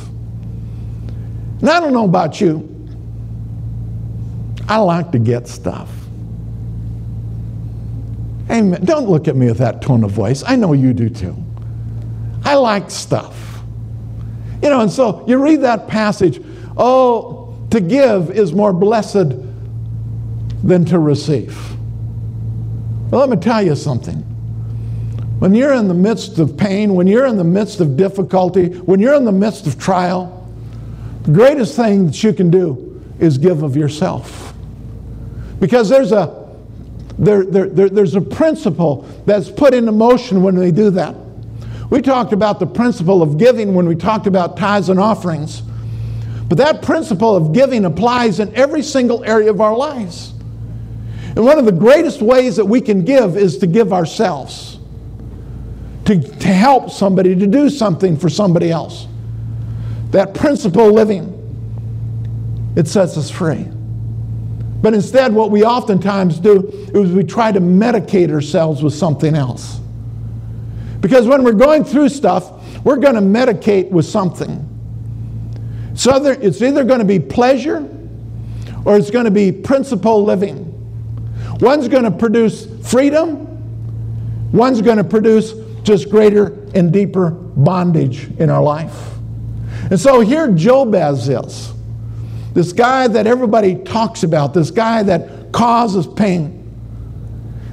[1.60, 2.68] And I don't know about you,
[4.68, 5.88] I like to get stuff.
[8.50, 8.84] Amen.
[8.84, 10.42] Don't look at me with that tone of voice.
[10.44, 11.36] I know you do too.
[12.44, 13.51] I like stuff.
[14.62, 16.40] You know, and so you read that passage,
[16.76, 19.32] oh, to give is more blessed
[20.62, 21.58] than to receive.
[23.10, 24.18] Well, let me tell you something.
[25.38, 29.00] When you're in the midst of pain, when you're in the midst of difficulty, when
[29.00, 30.48] you're in the midst of trial,
[31.22, 34.54] the greatest thing that you can do is give of yourself.
[35.58, 36.42] Because there's a
[37.18, 41.14] there, there, there, there's a principle that's put into motion when they do that.
[41.92, 45.60] We talked about the principle of giving when we talked about tithes and offerings.
[46.48, 50.32] But that principle of giving applies in every single area of our lives.
[51.36, 54.78] And one of the greatest ways that we can give is to give ourselves,
[56.06, 59.06] to, to help somebody, to do something for somebody else.
[60.12, 61.28] That principle living,
[62.74, 63.68] it sets us free.
[64.80, 69.81] But instead, what we oftentimes do is we try to medicate ourselves with something else.
[71.02, 72.50] Because when we're going through stuff,
[72.84, 74.68] we're going to medicate with something.
[75.94, 77.86] So it's either going to be pleasure
[78.84, 80.68] or it's going to be principle living.
[81.60, 88.48] One's going to produce freedom, one's going to produce just greater and deeper bondage in
[88.48, 89.14] our life.
[89.90, 91.72] And so here Jabez is.
[92.54, 96.58] This guy that everybody talks about, this guy that causes pain.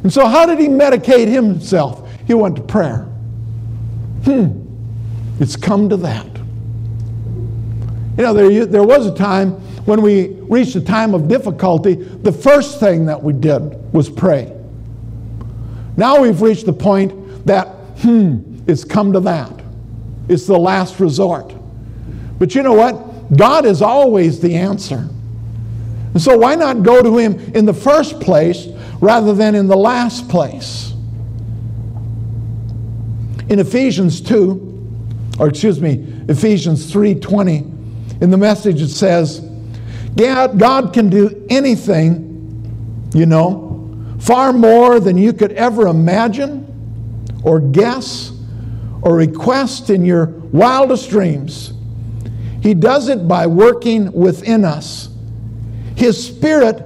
[0.03, 2.09] And so, how did he medicate himself?
[2.25, 3.08] He went to prayer.
[4.25, 6.27] Hmm, it's come to that.
[8.17, 9.51] You know, there, there was a time
[9.85, 13.61] when we reached a time of difficulty, the first thing that we did
[13.93, 14.55] was pray.
[15.97, 17.67] Now we've reached the point that,
[18.01, 19.51] hmm, it's come to that.
[20.27, 21.53] It's the last resort.
[22.37, 23.35] But you know what?
[23.35, 25.09] God is always the answer.
[26.13, 28.67] And so why not go to Him in the first place
[29.01, 30.93] rather than in the last place?
[33.49, 37.65] In Ephesians 2, or excuse me, Ephesians 3:20,
[38.21, 39.41] in the message, it says,
[40.15, 46.65] God can do anything, you know, far more than you could ever imagine
[47.43, 48.33] or guess
[49.01, 51.73] or request in your wildest dreams.
[52.61, 55.07] He does it by working within us.
[55.95, 56.83] His Spirit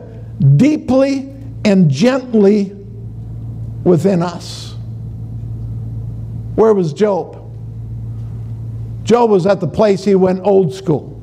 [0.57, 1.33] deeply
[1.65, 2.75] and gently
[3.83, 4.62] within us.
[6.55, 7.39] Where was Job?
[9.03, 11.21] Job was at the place he went old school.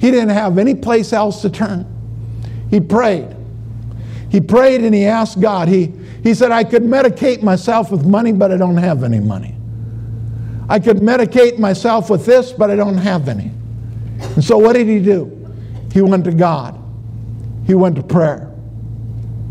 [0.00, 1.86] He didn't have any place else to turn.
[2.70, 3.34] He prayed.
[4.30, 5.68] He prayed and he asked God.
[5.68, 9.54] He, he said, I could medicate myself with money, but I don't have any money.
[10.68, 13.52] I could medicate myself with this, but I don't have any.
[14.34, 15.30] And so what did he do?
[15.92, 16.80] He went to God.
[17.66, 18.50] He went to prayer.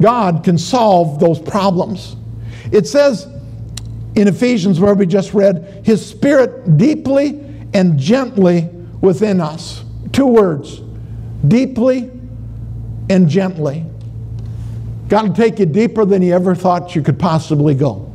[0.02, 2.16] God can solve those problems.
[2.72, 3.28] It says
[4.16, 7.40] in Ephesians, where we just read, His Spirit deeply
[7.74, 8.70] and gently
[9.02, 9.84] within us.
[10.12, 10.82] Two words
[11.48, 12.12] deeply
[13.10, 13.86] and gently.
[15.10, 18.12] God will take you deeper than you ever thought you could possibly go.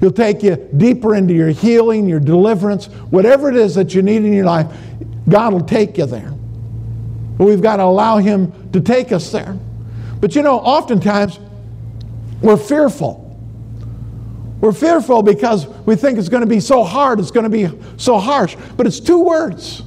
[0.00, 4.24] He'll take you deeper into your healing, your deliverance, whatever it is that you need
[4.24, 4.66] in your life,
[5.28, 6.30] God will take you there.
[7.38, 9.56] But we've got to allow Him to take us there.
[10.20, 11.38] But you know, oftentimes
[12.42, 13.23] we're fearful.
[14.64, 17.68] We're fearful because we think it's going to be so hard, it's going to be
[17.98, 18.56] so harsh.
[18.78, 19.82] But it's two words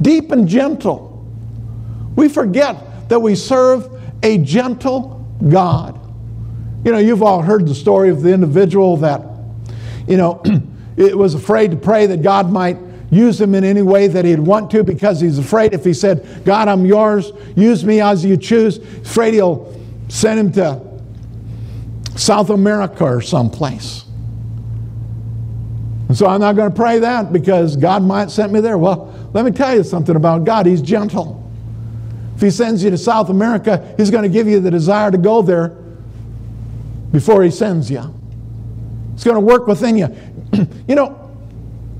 [0.00, 1.22] deep and gentle.
[2.16, 6.00] We forget that we serve a gentle God.
[6.86, 9.26] You know, you've all heard the story of the individual that,
[10.08, 10.42] you know,
[10.96, 12.78] it was afraid to pray that God might
[13.10, 16.46] use him in any way that he'd want to because he's afraid if he said,
[16.46, 19.78] God, I'm yours, use me as you choose, afraid he'll
[20.08, 20.91] send him to
[22.16, 24.04] South America or someplace.
[26.08, 28.76] And so I'm not going to pray that because God might send me there.
[28.76, 30.66] Well, let me tell you something about God.
[30.66, 31.42] He's gentle.
[32.36, 35.16] If He sends you to South America, He's going to give you the desire to
[35.16, 35.70] go there
[37.12, 38.02] before He sends you.
[39.14, 40.14] It's going to work within you.
[40.86, 41.18] you know,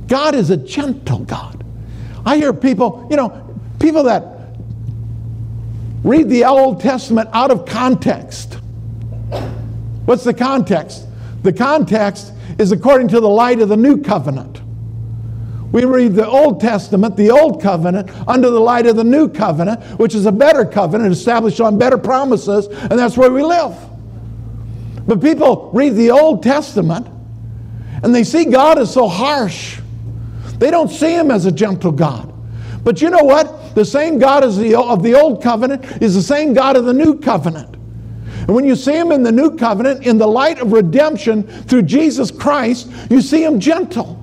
[0.09, 1.65] God is a gentle God.
[2.27, 4.57] I hear people, you know, people that
[6.05, 8.59] read the Old Testament out of context.
[10.05, 11.07] What's the context?
[11.43, 14.61] The context is according to the light of the new covenant.
[15.73, 19.83] We read the Old Testament, the Old Covenant, under the light of the New Covenant,
[19.99, 23.75] which is a better covenant established on better promises, and that's where we live.
[25.07, 27.09] But people read the Old Testament
[28.03, 29.81] and they see God as so harsh.
[30.59, 32.33] They don't see Him as a gentle God.
[32.85, 33.75] But you know what?
[33.75, 36.93] The same God as the, of the Old Covenant is the same God of the
[36.93, 37.77] New Covenant.
[38.43, 41.83] And when you see Him in the New Covenant, in the light of redemption through
[41.83, 44.23] Jesus Christ, you see Him gentle.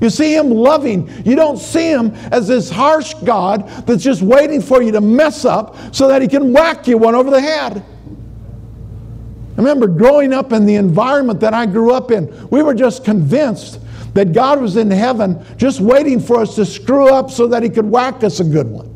[0.00, 1.10] You see him loving.
[1.24, 5.44] You don't see him as this harsh God that's just waiting for you to mess
[5.44, 7.78] up so that he can whack you one over the head.
[7.78, 13.04] I remember growing up in the environment that I grew up in, we were just
[13.04, 13.80] convinced
[14.12, 17.70] that God was in heaven just waiting for us to screw up so that he
[17.70, 18.92] could whack us a good one.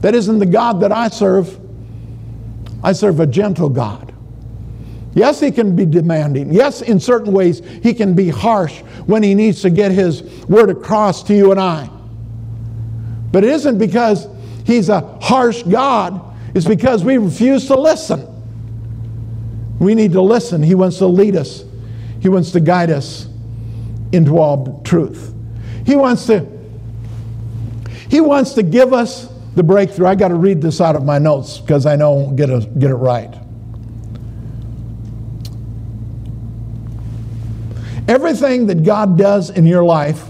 [0.00, 1.56] That isn't the God that I serve.
[2.82, 4.14] I serve a gentle God.
[5.14, 6.52] Yes, he can be demanding.
[6.52, 10.70] Yes, in certain ways, he can be harsh when he needs to get his word
[10.70, 11.90] across to you and I.
[13.32, 14.28] But it isn't because
[14.64, 16.22] he's a harsh God,
[16.54, 18.26] it's because we refuse to listen.
[19.80, 20.62] We need to listen.
[20.62, 21.64] He wants to lead us,
[22.20, 23.28] he wants to guide us
[24.12, 25.34] into all truth.
[25.84, 26.46] He wants to
[28.08, 29.28] he wants to give us
[29.58, 30.06] the breakthrough.
[30.06, 32.90] I got to read this out of my notes because I know get, a, get
[32.90, 33.34] it right.
[38.06, 40.28] Everything that God does in your life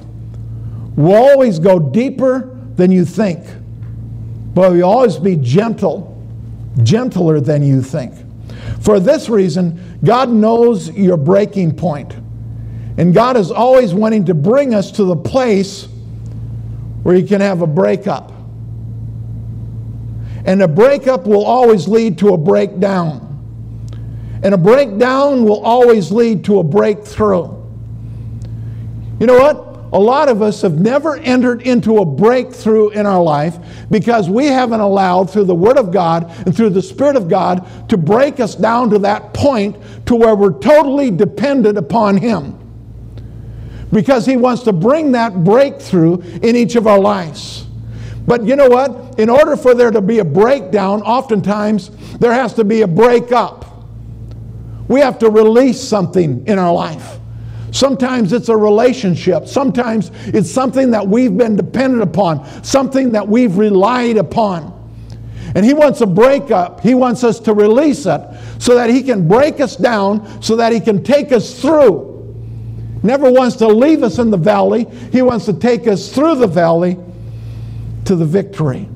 [0.97, 3.45] will always go deeper than you think,
[4.55, 6.16] but will always be gentle
[6.83, 8.14] gentler than you think.
[8.81, 11.79] For this reason, God knows your breaking.
[12.97, 15.87] And God is always wanting to bring us to the place
[17.03, 18.33] where you can have a breakup.
[20.49, 23.20] And a breakup will always lead to a breakdown.
[24.42, 27.55] And a breakdown will always lead to a breakthrough.
[29.20, 29.66] You know what?
[29.92, 33.59] A lot of us have never entered into a breakthrough in our life
[33.90, 37.90] because we haven't allowed, through the Word of God and through the Spirit of God,
[37.90, 39.76] to break us down to that point
[40.07, 42.59] to where we're totally dependent upon Him.
[43.92, 47.68] Because He wants to bring that breakthrough in each of our lives.
[48.29, 49.18] But you know what?
[49.18, 53.64] In order for there to be a breakdown, oftentimes there has to be a breakup.
[54.87, 57.18] We have to release something in our life.
[57.70, 59.49] Sometimes it's a relationship.
[59.49, 64.74] Sometimes it's something that we've been dependent upon, something that we've relied upon.
[65.55, 66.81] And He wants a breakup.
[66.81, 68.20] He wants us to release it
[68.59, 72.07] so that He can break us down, so that He can take us through.
[73.03, 76.47] Never wants to leave us in the valley, He wants to take us through the
[76.47, 76.99] valley
[78.09, 78.89] to the victory.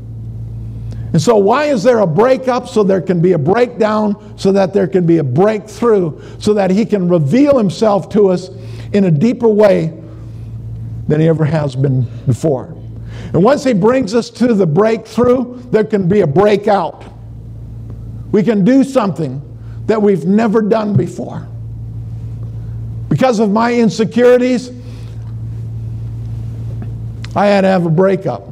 [1.12, 2.66] And so, why is there a breakup?
[2.66, 6.70] So there can be a breakdown, so that there can be a breakthrough, so that
[6.70, 8.48] He can reveal Himself to us
[8.94, 9.92] in a deeper way
[11.08, 12.74] than He ever has been before.
[13.34, 17.04] And once He brings us to the breakthrough, there can be a breakout.
[18.30, 19.42] We can do something
[19.84, 21.46] that we've never done before.
[23.10, 24.70] Because of my insecurities,
[27.36, 28.51] I had to have a breakup.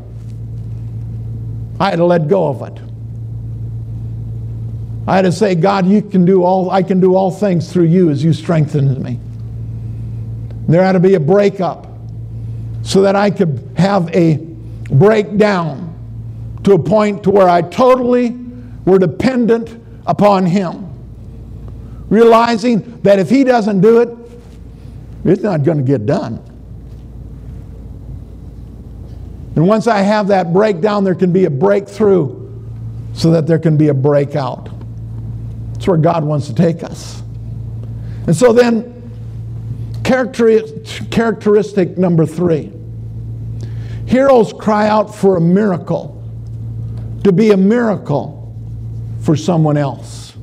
[1.80, 2.78] I had to let go of it.
[5.08, 7.86] I had to say, God, you can do all, I can do all things through
[7.86, 9.18] you as you strengthen me.
[10.68, 11.88] There had to be a breakup
[12.82, 14.36] so that I could have a
[14.90, 15.88] breakdown
[16.64, 18.36] to a point to where I totally
[18.84, 20.86] were dependent upon him.
[22.10, 24.08] Realizing that if he doesn't do it,
[25.24, 26.44] it's not going to get done.
[29.56, 32.48] And once I have that breakdown, there can be a breakthrough
[33.14, 34.68] so that there can be a breakout.
[35.72, 37.22] That's where God wants to take us.
[38.26, 38.96] And so then,
[40.04, 42.72] characteristic number three
[44.06, 46.22] heroes cry out for a miracle,
[47.24, 48.52] to be a miracle
[49.22, 50.34] for someone else.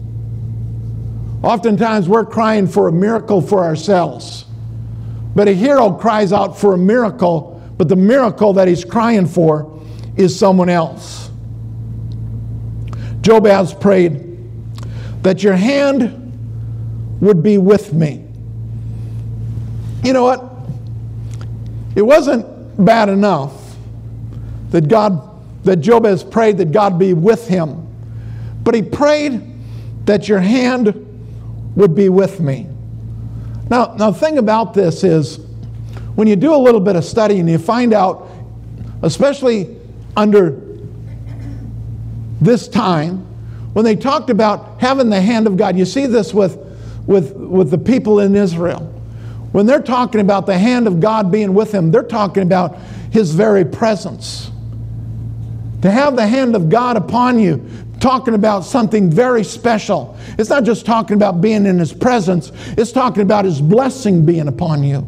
[1.44, 4.46] Oftentimes, we're crying for a miracle for ourselves,
[5.36, 9.80] but a hero cries out for a miracle but the miracle that he's crying for
[10.16, 11.30] is someone else.
[13.22, 14.24] Jabez prayed
[15.24, 16.24] that your hand
[17.22, 18.26] would be with me.
[20.04, 20.44] You know what?
[21.96, 23.76] It wasn't bad enough
[24.70, 25.22] that God,
[25.64, 27.88] that Jabez prayed that God be with him,
[28.64, 29.42] but he prayed
[30.06, 31.04] that your hand
[31.76, 32.68] would be with me.
[33.70, 35.40] Now, now the thing about this is
[36.18, 38.28] when you do a little bit of study and you find out,
[39.04, 39.78] especially
[40.16, 40.60] under
[42.42, 43.18] this time,
[43.74, 46.58] when they talked about having the hand of God, you see this with,
[47.06, 48.80] with, with the people in Israel.
[49.52, 52.80] When they're talking about the hand of God being with them, they're talking about
[53.12, 54.50] His very presence.
[55.84, 57.64] To have the hand of God upon you,
[58.00, 60.18] talking about something very special.
[60.40, 64.48] It's not just talking about being in His presence, it's talking about His blessing being
[64.48, 65.08] upon you.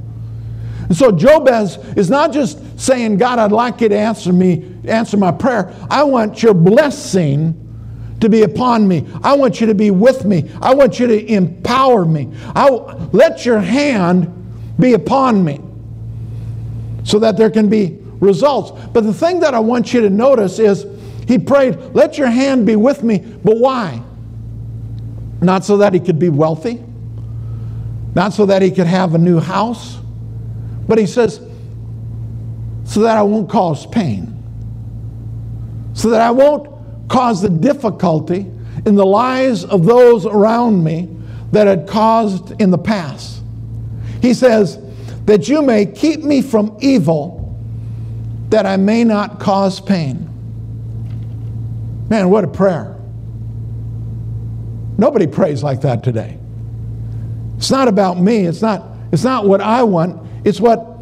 [0.89, 5.17] And so Jabez is not just saying, God, I'd like you to answer me, answer
[5.17, 5.73] my prayer.
[5.89, 7.55] I want your blessing
[8.21, 9.07] to be upon me.
[9.23, 10.49] I want you to be with me.
[10.61, 12.33] I want you to empower me.
[12.55, 12.69] I,
[13.13, 14.35] let your hand
[14.79, 15.61] be upon me
[17.03, 18.71] so that there can be results.
[18.91, 20.85] But the thing that I want you to notice is
[21.27, 23.19] he prayed, Let your hand be with me.
[23.19, 24.01] But why?
[25.39, 26.83] Not so that he could be wealthy,
[28.15, 29.99] not so that he could have a new house,
[30.89, 31.39] but he says,
[32.83, 34.35] so that I won't cause pain,
[35.93, 38.39] so that I won't cause the difficulty
[38.85, 41.07] in the lives of those around me
[41.51, 43.43] that had caused in the past.
[44.21, 44.79] He says,
[45.25, 47.55] that you may keep me from evil,
[48.49, 50.25] that I may not cause pain.
[52.09, 52.97] Man, what a prayer.
[54.97, 56.39] Nobody prays like that today.
[57.57, 58.47] It's not about me.
[58.47, 60.28] It's not, it's not what I want.
[60.43, 60.97] It's what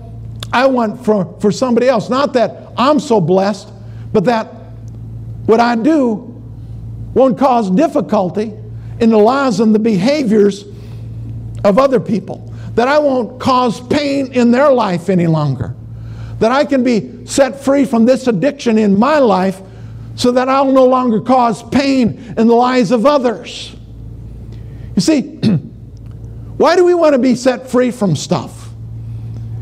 [0.51, 2.09] I want for, for somebody else.
[2.09, 3.71] Not that I'm so blessed,
[4.13, 4.45] but that
[5.45, 6.41] what I do
[7.13, 8.53] won't cause difficulty
[8.99, 10.65] in the lives and the behaviors
[11.63, 12.53] of other people.
[12.75, 15.75] That I won't cause pain in their life any longer.
[16.39, 19.61] That I can be set free from this addiction in my life
[20.15, 23.75] so that I'll no longer cause pain in the lives of others.
[24.95, 25.21] You see,
[26.57, 28.66] why do we want to be set free from stuff?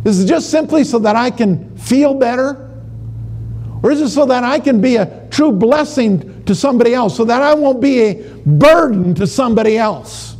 [0.05, 2.71] Is it just simply so that I can feel better?
[3.83, 7.25] Or is it so that I can be a true blessing to somebody else, so
[7.25, 8.13] that I won't be a
[8.45, 10.37] burden to somebody else?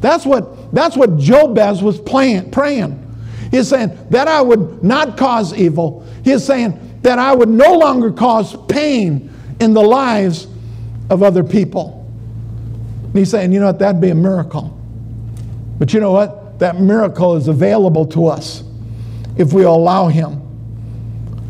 [0.00, 3.06] That's what, that's what Jabez was praying.
[3.50, 6.06] He's saying that I would not cause evil.
[6.24, 10.46] He's saying that I would no longer cause pain in the lives
[11.10, 12.08] of other people.
[13.04, 14.78] And he's saying, you know what, that'd be a miracle.
[15.78, 16.39] But you know what?
[16.60, 18.62] That miracle is available to us
[19.36, 20.40] if we allow Him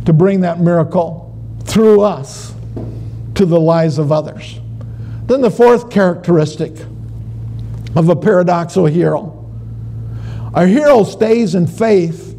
[0.06, 2.54] to bring that miracle through us
[3.34, 4.58] to the lives of others.
[5.26, 6.72] Then the fourth characteristic
[7.94, 9.36] of a paradoxical hero
[10.54, 12.36] a hero stays in faith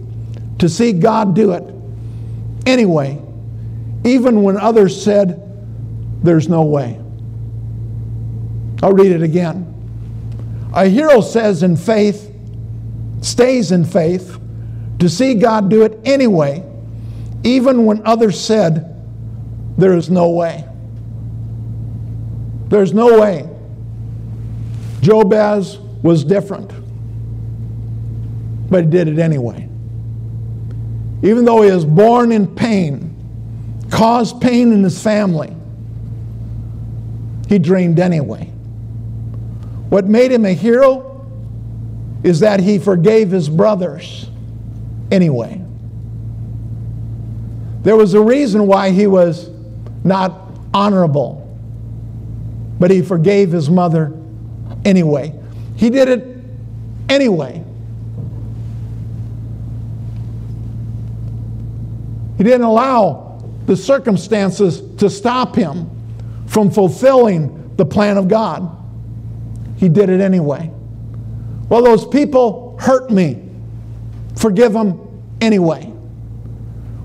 [0.60, 1.64] to see God do it
[2.66, 3.22] anyway,
[4.04, 5.42] even when others said,
[6.24, 7.00] There's no way.
[8.84, 9.68] I'll read it again.
[10.74, 12.31] A hero says in faith,
[13.22, 14.40] stays in faith,
[15.00, 16.64] to see God do it anyway,
[17.44, 18.96] even when others said,
[19.78, 20.66] There is no way.
[22.68, 23.50] There's no way.
[25.02, 26.72] Jabez was different,
[28.70, 29.68] but he did it anyway.
[31.24, 33.08] Even though he was born in pain,
[33.90, 35.56] caused pain in his family,
[37.48, 38.46] he dreamed anyway.
[39.90, 41.11] What made him a hero
[42.24, 44.30] is that he forgave his brothers
[45.12, 45.62] anyway.
[47.84, 49.50] There was a reason why he was
[50.04, 50.40] not
[50.74, 51.38] honorable,
[52.80, 54.14] but he forgave his mother
[54.86, 55.34] anyway.
[55.76, 56.38] He did it
[57.10, 57.64] anyway.
[62.38, 65.90] He didn't allow the circumstances to stop him
[66.48, 68.78] from fulfilling the plan of God.
[69.78, 70.72] He did it anyway.
[71.72, 73.42] Well, those people hurt me.
[74.36, 75.00] Forgive them
[75.40, 75.90] anyway.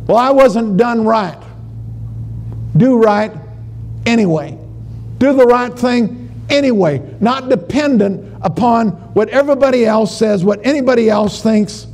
[0.09, 1.41] Well, I wasn't done right.
[2.77, 3.31] Do right
[4.07, 4.59] anyway.
[5.19, 11.41] Do the right thing anyway, not dependent upon what everybody else says, what anybody else
[11.41, 11.87] thinks.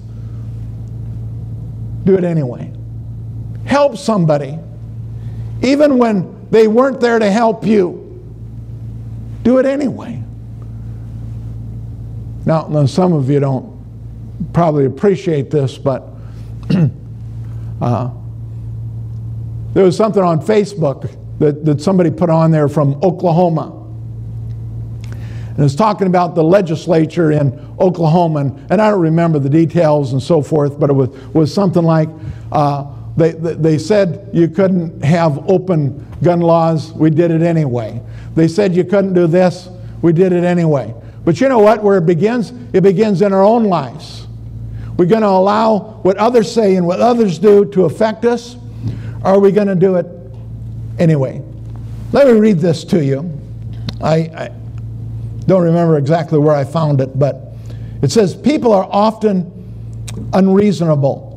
[2.05, 2.73] Do it anyway.
[3.67, 4.59] Help somebody,
[5.63, 7.99] even when they weren't there to help you.
[9.43, 10.22] Do it anyway.
[12.45, 13.73] Now, now some of you don't
[14.53, 16.09] probably appreciate this, but
[17.81, 18.11] uh,
[19.73, 23.79] there was something on Facebook that, that somebody put on there from Oklahoma.
[25.57, 30.13] And it's talking about the legislature in Oklahoma, and, and I don't remember the details
[30.13, 32.09] and so forth, but it was, was something like
[32.53, 38.01] uh, they, they said you couldn't have open gun laws, we did it anyway.
[38.35, 39.69] They said you couldn't do this,
[40.01, 40.95] we did it anyway.
[41.25, 41.83] But you know what?
[41.83, 42.53] Where it begins?
[42.73, 44.27] It begins in our own lives.
[44.97, 48.57] We're going to allow what others say and what others do to affect us,
[49.25, 50.07] or are we going to do it
[50.99, 51.43] anyway?
[52.13, 53.41] Let me read this to you.
[54.03, 54.51] I, I
[55.47, 57.55] don't remember exactly where I found it, but
[58.03, 59.51] it says people are often
[60.33, 61.31] unreasonable.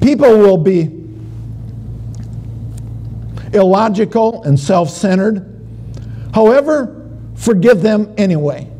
[0.00, 1.04] People will be
[3.52, 5.50] illogical and self centered.
[6.34, 8.70] However, forgive them anyway.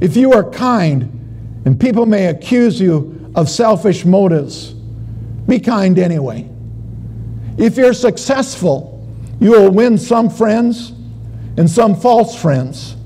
[0.00, 4.72] If you are kind, and people may accuse you of selfish motives,
[5.46, 6.48] be kind anyway.
[7.58, 9.06] If you're successful,
[9.40, 10.92] you will win some friends
[11.56, 12.96] and some false friends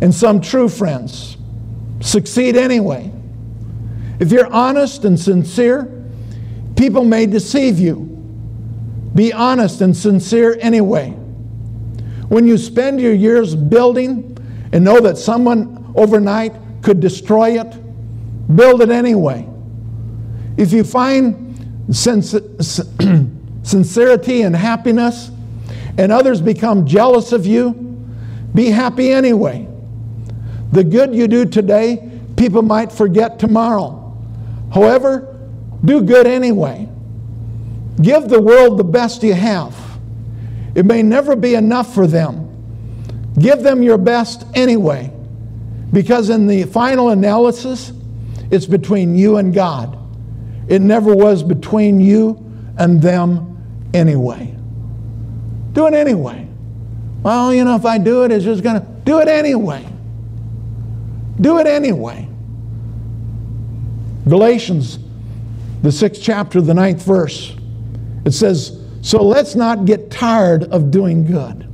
[0.00, 1.36] and some true friends.
[2.00, 3.10] Succeed anyway.
[4.20, 6.04] If you're honest and sincere,
[6.76, 8.10] people may deceive you.
[9.14, 11.10] Be honest and sincere anyway.
[12.28, 14.33] When you spend your years building
[14.74, 16.52] and know that someone overnight
[16.82, 19.48] could destroy it, build it anyway.
[20.56, 21.56] If you find
[23.62, 25.30] sincerity and happiness,
[25.96, 27.72] and others become jealous of you,
[28.52, 29.68] be happy anyway.
[30.72, 34.12] The good you do today, people might forget tomorrow.
[34.72, 35.38] However,
[35.84, 36.88] do good anyway.
[38.02, 39.76] Give the world the best you have.
[40.74, 42.43] It may never be enough for them,
[43.38, 45.12] Give them your best anyway,
[45.92, 47.92] because in the final analysis,
[48.50, 49.98] it's between you and God.
[50.68, 52.40] It never was between you
[52.78, 54.54] and them anyway.
[55.72, 56.48] Do it anyway.
[57.22, 59.84] Well, you know, if I do it, it's just going to do it anyway.
[61.40, 62.28] Do it anyway.
[64.28, 64.98] Galatians,
[65.82, 67.54] the sixth chapter, the ninth verse,
[68.24, 71.68] it says, So let's not get tired of doing good.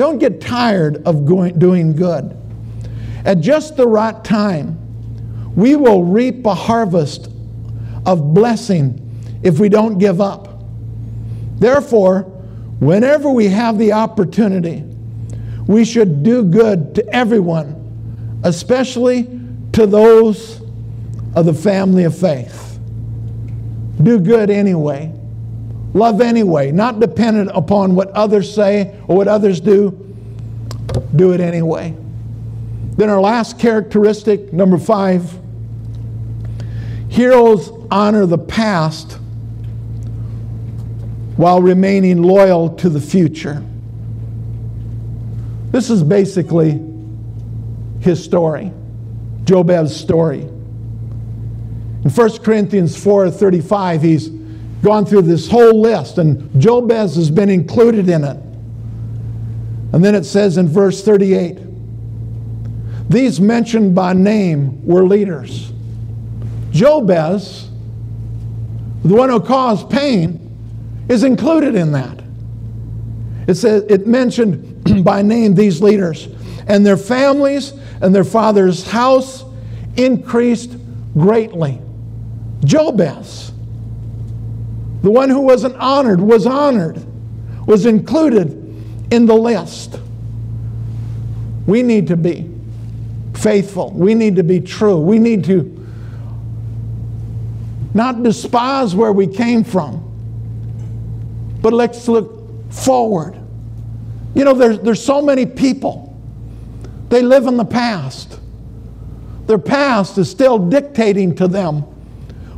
[0.00, 2.34] Don't get tired of going, doing good.
[3.26, 4.78] At just the right time,
[5.54, 7.28] we will reap a harvest
[8.06, 10.62] of blessing if we don't give up.
[11.58, 12.22] Therefore,
[12.80, 14.84] whenever we have the opportunity,
[15.66, 19.24] we should do good to everyone, especially
[19.74, 20.62] to those
[21.34, 22.78] of the family of faith.
[24.02, 25.12] Do good anyway.
[25.92, 29.90] Love anyway, not dependent upon what others say or what others do.
[31.14, 31.96] Do it anyway.
[32.96, 35.38] Then, our last characteristic, number five
[37.08, 39.18] heroes honor the past
[41.36, 43.64] while remaining loyal to the future.
[45.72, 46.80] This is basically
[48.00, 48.72] his story,
[49.44, 50.40] Jabez's story.
[50.40, 54.28] In 1 Corinthians 4:35, he's
[54.82, 58.36] gone through this whole list, and Jabez has been included in it.
[59.92, 61.58] And then it says in verse 38
[63.10, 65.72] these mentioned by name were leaders.
[66.70, 67.68] Jabez,
[69.04, 70.38] the one who caused pain,
[71.08, 72.22] is included in that.
[73.48, 76.28] It says it mentioned by name these leaders,
[76.68, 79.44] and their families and their father's house
[79.96, 80.76] increased
[81.14, 81.80] greatly.
[82.64, 83.49] Jabez,
[85.02, 87.04] the one who wasn't honored, was honored,
[87.66, 88.50] was included
[89.10, 89.98] in the list.
[91.66, 92.50] We need to be
[93.34, 93.90] faithful.
[93.92, 94.98] We need to be true.
[94.98, 95.76] We need to
[97.94, 100.06] not despise where we came from,
[101.60, 103.36] but let's look forward.
[104.34, 106.16] You know, there's, there's so many people,
[107.08, 108.38] they live in the past.
[109.46, 111.84] Their past is still dictating to them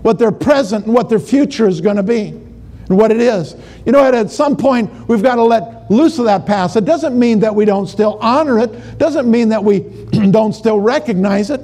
[0.03, 3.57] what their present and what their future is going to be and what it is.
[3.87, 6.77] You know, at some point, we've got to let loose of that past.
[6.77, 9.81] It doesn't mean that we don't still honor it, doesn't mean that we
[10.31, 11.61] don't still recognize it.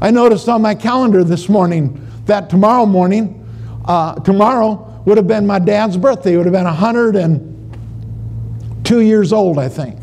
[0.00, 3.40] I noticed on my calendar this morning that tomorrow morning,
[3.84, 6.32] uh, tomorrow would have been my dad's birthday.
[6.32, 9.98] He would have been 102 years old, I think.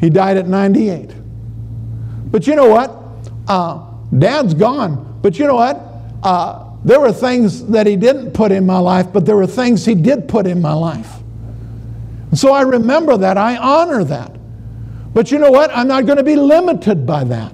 [0.00, 1.14] He died at 98.
[2.30, 2.96] But you know what?
[3.48, 5.09] Uh, Dad's gone.
[5.22, 5.80] But you know what?
[6.22, 9.84] Uh, there were things that he didn't put in my life, but there were things
[9.84, 11.16] he did put in my life.
[12.30, 13.36] And so I remember that.
[13.36, 14.34] I honor that.
[15.12, 15.70] But you know what?
[15.76, 17.52] I'm not going to be limited by that.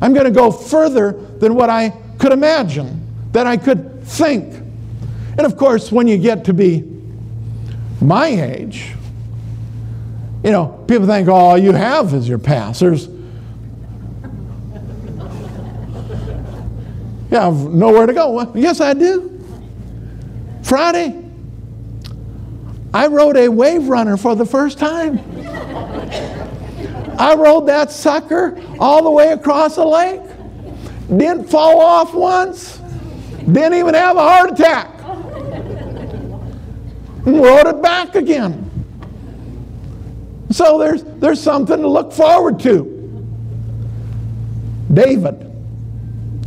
[0.00, 4.54] I'm going to go further than what I could imagine, that I could think.
[4.54, 6.84] And of course, when you get to be
[8.00, 8.92] my age,
[10.44, 12.80] you know, people think all you have is your past.
[12.80, 13.08] There's
[17.30, 18.30] you have nowhere to go.
[18.30, 19.34] Well, yes, I do.
[20.62, 21.24] Friday,
[22.92, 25.18] I rode a wave runner for the first time.
[27.18, 30.20] I rode that sucker all the way across the lake.
[31.08, 32.78] Didn't fall off once.
[33.38, 34.94] Didn't even have a heart attack.
[37.26, 38.64] And rode it back again.
[40.50, 42.94] So there's, there's something to look forward to.
[44.92, 45.47] David,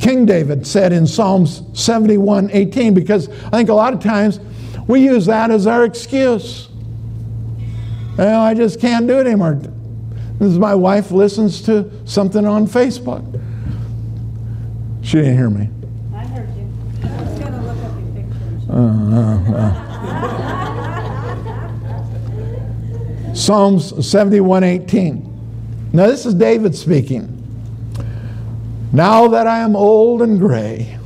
[0.02, 4.40] King David said in Psalms 71 18, because I think a lot of times
[4.88, 6.70] we use that as our excuse.
[8.18, 9.62] Well, I just can't do it anymore.
[10.40, 13.22] This is my wife listens to something on Facebook.
[15.04, 15.70] She didn't hear me.
[16.16, 16.68] I heard you.
[17.04, 18.70] I was going to look up your pictures.
[18.70, 19.56] Uh, uh,
[23.28, 23.34] uh.
[23.36, 25.28] Psalms 71:18.
[25.94, 27.31] Now this is David speaking.
[28.94, 30.98] Now that I am old and gray,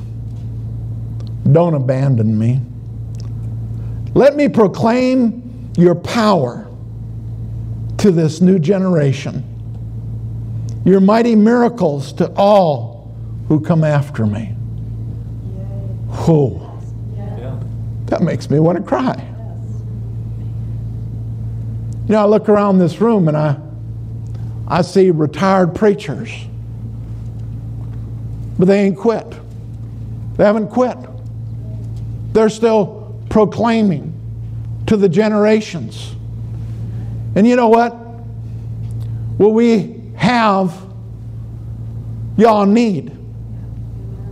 [1.51, 2.61] don't abandon me.
[4.15, 6.67] Let me proclaim your power
[7.97, 9.43] to this new generation,
[10.85, 13.15] your mighty miracles to all
[13.47, 14.55] who come after me.
[16.27, 16.79] Oh,
[18.07, 19.31] that makes me want to cry.
[22.07, 23.57] You know, I look around this room and I,
[24.67, 26.31] I see retired preachers,
[28.57, 29.25] but they ain't quit.
[30.37, 30.97] They haven't quit.
[32.33, 34.13] They're still proclaiming
[34.87, 36.13] to the generations.
[37.35, 37.91] And you know what?
[39.37, 40.73] What we have,
[42.37, 43.09] y'all need.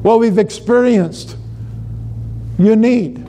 [0.03, 1.38] What we've experienced,
[2.59, 3.26] you need.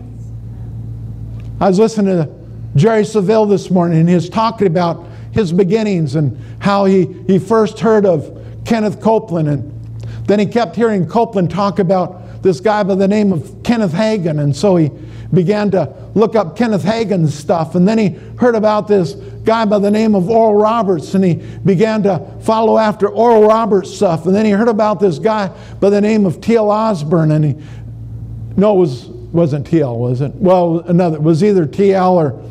[1.60, 2.30] I was listening to
[2.76, 7.38] Jerry Savelle this morning, and he was talking about his beginnings and how he, he
[7.38, 9.48] first heard of Kenneth Copeland.
[9.48, 9.73] And
[10.26, 14.40] then he kept hearing Copeland talk about this guy by the name of Kenneth Hagin.
[14.40, 14.90] And so he
[15.32, 17.74] began to look up Kenneth Hagin's stuff.
[17.74, 18.08] And then he
[18.38, 19.14] heard about this
[19.44, 23.94] guy by the name of Oral Roberts and he began to follow after Oral Roberts
[23.94, 24.26] stuff.
[24.26, 25.48] And then he heard about this guy
[25.80, 26.70] by the name of T.L.
[26.70, 27.54] Osborn, and he,
[28.56, 30.34] no, it was, wasn't T.L., was it?
[30.36, 32.16] Well, another, it was either T.L.
[32.16, 32.42] or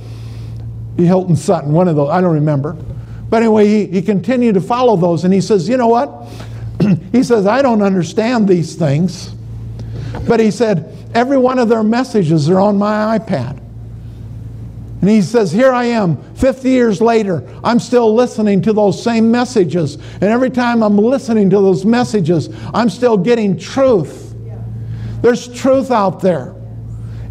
[0.97, 2.73] Hilton Sutton, one of those, I don't remember.
[3.29, 6.27] But anyway, he, he continued to follow those and he says, you know what?
[7.11, 9.33] he says, I don't understand these things.
[10.27, 13.59] But he said, every one of their messages are on my iPad.
[15.01, 19.29] And he says, Here I am, 50 years later, I'm still listening to those same
[19.29, 19.95] messages.
[19.95, 24.33] And every time I'm listening to those messages, I'm still getting truth.
[25.21, 26.55] There's truth out there.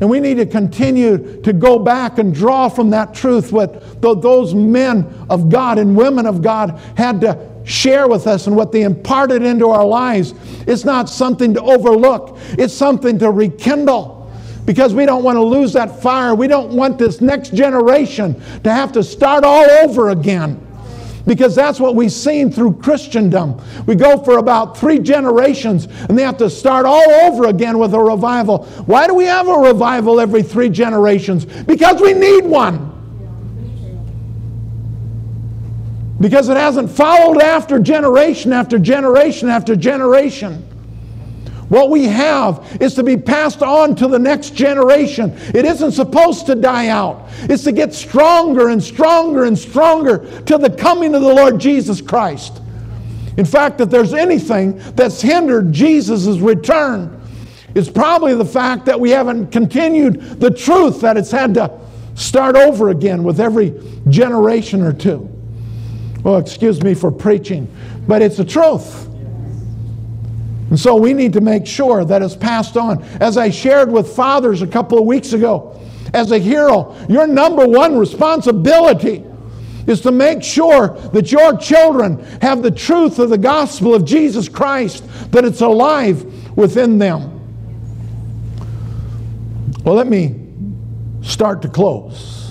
[0.03, 4.55] And we need to continue to go back and draw from that truth what those
[4.55, 8.82] men of God and women of God had to share with us and what they
[8.82, 10.34] imparted into our lives.
[10.66, 14.22] It's not something to overlook, it's something to rekindle
[14.64, 16.34] because we don't want to lose that fire.
[16.34, 20.68] We don't want this next generation to have to start all over again.
[21.26, 23.60] Because that's what we've seen through Christendom.
[23.86, 27.94] We go for about three generations and they have to start all over again with
[27.94, 28.64] a revival.
[28.86, 31.44] Why do we have a revival every three generations?
[31.44, 32.91] Because we need one.
[36.22, 40.62] Because it hasn't followed after generation after generation after generation.
[41.68, 45.32] What we have is to be passed on to the next generation.
[45.52, 47.28] It isn't supposed to die out.
[47.48, 52.00] It's to get stronger and stronger and stronger till the coming of the Lord Jesus
[52.00, 52.60] Christ.
[53.36, 57.20] In fact, if there's anything that's hindered Jesus' return,
[57.74, 61.80] it's probably the fact that we haven't continued the truth that it's had to
[62.14, 63.74] start over again with every
[64.08, 65.31] generation or two.
[66.22, 67.68] Well, excuse me for preaching,
[68.06, 69.08] but it's the truth.
[70.70, 73.02] And so we need to make sure that it's passed on.
[73.20, 75.78] As I shared with fathers a couple of weeks ago,
[76.14, 79.24] as a hero, your number one responsibility
[79.86, 84.48] is to make sure that your children have the truth of the gospel of Jesus
[84.48, 87.40] Christ, that it's alive within them.
[89.84, 90.36] Well, let me
[91.22, 92.41] start to close.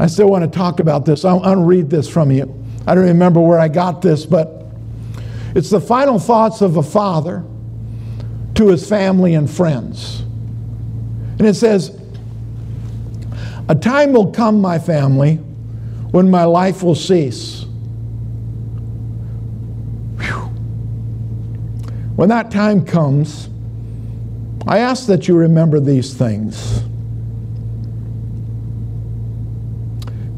[0.00, 1.26] I still want to talk about this.
[1.26, 2.64] I'll, I'll read this from you.
[2.86, 4.64] I don't remember where I got this, but
[5.54, 7.44] it's the final thoughts of a father
[8.54, 10.20] to his family and friends.
[11.38, 12.00] And it says,
[13.68, 15.34] A time will come, my family,
[16.12, 17.66] when my life will cease.
[20.18, 20.50] Whew.
[22.16, 23.50] When that time comes,
[24.66, 26.84] I ask that you remember these things.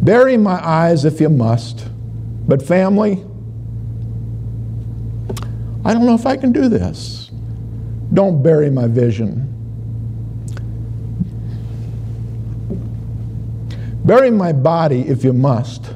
[0.02, 1.88] Bury my eyes if you must.
[2.48, 3.24] But, family,
[5.84, 7.30] I don't know if I can do this.
[8.12, 9.48] Don't bury my vision.
[14.04, 15.94] Bury my body if you must,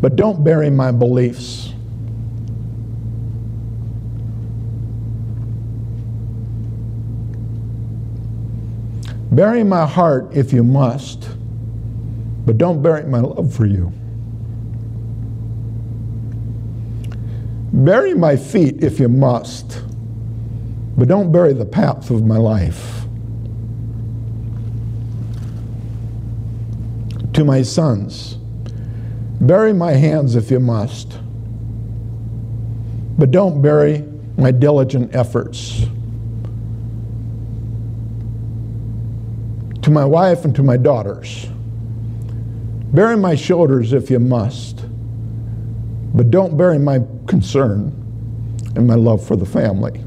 [0.00, 1.72] but don't bury my beliefs.
[9.32, 11.28] Bury my heart if you must
[12.46, 13.92] but don't bury my love for you.
[17.72, 19.82] Bury my feet if you must,
[20.98, 23.04] but don't bury the path of my life.
[27.34, 28.34] To my sons,
[29.40, 31.16] bury my hands if you must,
[33.16, 34.04] but don't bury
[34.36, 35.86] my diligent efforts.
[39.82, 41.46] To my wife and to my daughters,
[42.92, 44.84] Bury my shoulders if you must,
[46.12, 47.92] but don't bury my concern
[48.74, 50.00] and my love for the family.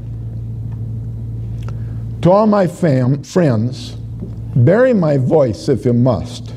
[2.20, 3.92] To all my fam- friends,
[4.54, 6.52] bury my voice if you must,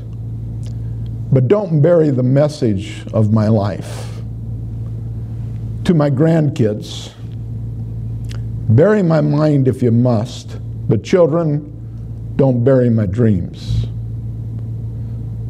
[1.32, 4.20] but don't bury the message of my life.
[5.86, 7.14] To my grandkids,
[8.68, 10.58] bury my mind if you must,
[10.90, 11.74] but children,
[12.36, 13.77] don't bury my dreams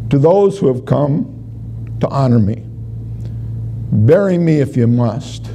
[0.10, 2.64] to those who have come to honor me.
[3.91, 5.49] Bury me if you must,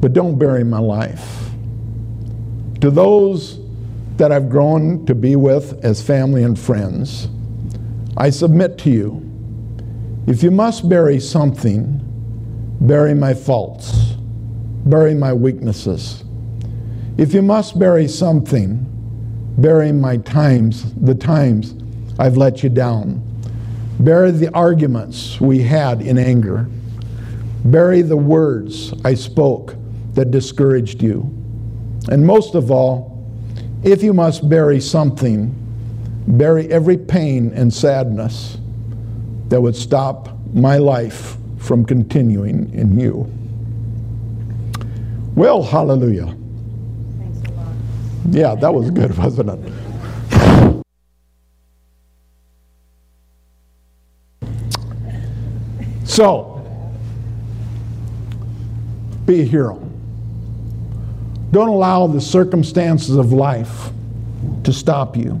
[0.00, 1.50] but don't bury my life.
[2.80, 3.60] To those
[4.16, 7.28] that I've grown to be with as family and friends,
[8.16, 9.24] I submit to you
[10.26, 12.00] if you must bury something,
[12.82, 14.14] bury my faults,
[14.84, 16.22] bury my weaknesses.
[17.16, 18.84] If you must bury something,
[19.56, 21.74] bury my times, the times
[22.18, 23.27] I've let you down
[24.00, 26.68] Bury the arguments we had in anger.
[27.64, 29.74] Bury the words I spoke
[30.14, 31.22] that discouraged you.
[32.10, 33.26] And most of all,
[33.82, 35.54] if you must bury something,
[36.26, 38.58] bury every pain and sadness
[39.48, 43.30] that would stop my life from continuing in you.
[45.34, 46.34] Well, hallelujah.
[47.18, 47.66] Thanks a lot.
[48.30, 49.72] Yeah, that was good, wasn't it?
[56.18, 56.60] So,
[59.24, 59.80] be a hero.
[61.52, 63.90] Don't allow the circumstances of life
[64.64, 65.40] to stop you.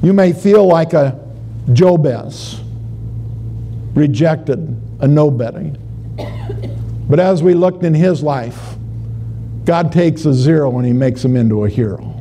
[0.00, 1.20] You may feel like a
[1.72, 2.60] Jabez,
[3.94, 5.72] rejected, a nobody.
[7.08, 8.76] But as we looked in his life,
[9.64, 12.14] God takes a zero and he makes him into a hero.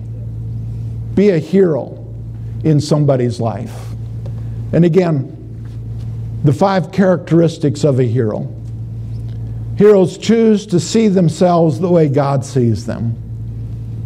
[1.14, 2.04] Be a hero
[2.64, 3.94] in somebody's life.
[4.72, 5.33] And again,
[6.44, 8.54] the five characteristics of a hero.
[9.78, 13.16] Heroes choose to see themselves the way God sees them.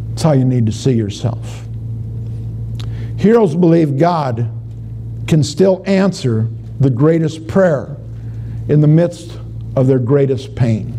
[0.09, 1.65] That's how you need to see yourself.
[3.17, 4.49] Heroes believe God
[5.27, 6.47] can still answer
[6.79, 7.97] the greatest prayer
[8.69, 9.39] in the midst
[9.75, 10.93] of their greatest pain.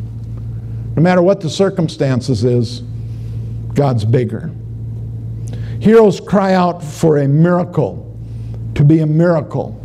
[0.96, 2.80] No matter what the circumstances is,
[3.74, 4.50] God's bigger.
[5.80, 8.04] Heroes cry out for a miracle
[8.74, 9.80] to be a miracle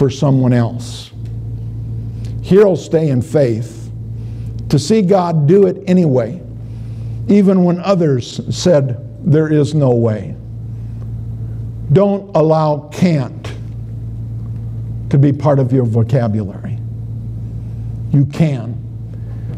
[0.00, 1.10] for someone else.
[2.40, 3.92] here I'll stay in faith
[4.70, 6.40] to see God do it anyway,
[7.28, 8.96] even when others said
[9.30, 10.34] there is no way.
[11.92, 13.52] Don't allow can't
[15.10, 16.78] to be part of your vocabulary.
[18.10, 18.82] You can.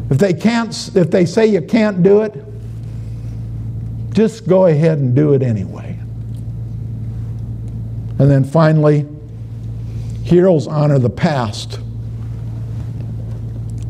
[0.09, 2.35] If they can't if they say you can't do it,
[4.11, 5.97] just go ahead and do it anyway.
[8.19, 9.07] And then finally,
[10.33, 11.79] heroes honor the past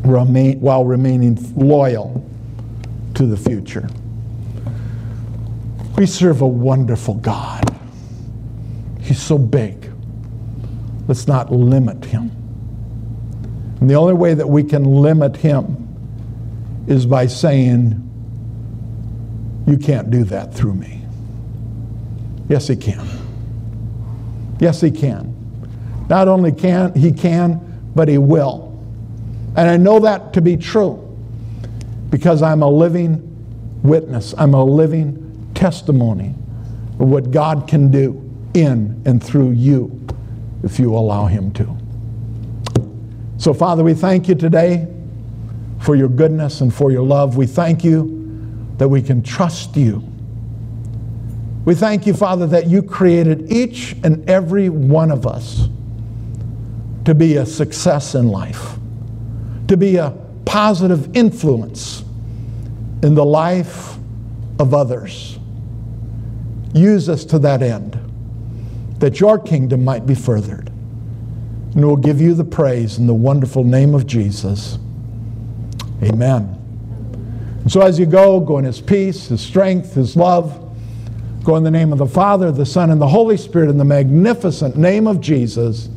[0.03, 2.29] remain, while remaining loyal
[3.13, 3.87] to the future.
[5.97, 7.63] We serve a wonderful God.
[8.99, 9.89] He's so big.
[11.07, 12.29] Let's not limit him.
[13.79, 15.77] And the only way that we can limit him
[16.87, 18.01] is by saying,
[19.65, 21.05] You can't do that through me.
[22.49, 23.07] Yes, he can.
[24.59, 25.32] Yes, he can.
[26.13, 27.59] Not only can he can,
[27.95, 28.79] but he will.
[29.57, 30.99] And I know that to be true
[32.11, 33.19] because I'm a living
[33.81, 34.35] witness.
[34.37, 36.35] I'm a living testimony
[36.99, 40.05] of what God can do in and through you
[40.61, 41.75] if you allow him to.
[43.39, 44.85] So, Father, we thank you today
[45.79, 47.37] for your goodness and for your love.
[47.37, 50.07] We thank you that we can trust you.
[51.65, 55.69] We thank you, Father, that you created each and every one of us
[57.05, 58.75] to be a success in life,
[59.67, 60.11] to be a
[60.45, 62.03] positive influence
[63.01, 63.95] in the life
[64.59, 65.37] of others.
[66.73, 67.99] Use us to that end,
[68.99, 70.69] that your kingdom might be furthered.
[71.75, 74.77] And we'll give you the praise in the wonderful name of Jesus.
[76.03, 76.59] Amen.
[77.61, 80.59] And so as you go, go in his peace, his strength, his love.
[81.43, 83.85] Go in the name of the Father, the Son, and the Holy Spirit in the
[83.85, 85.89] magnificent name of Jesus.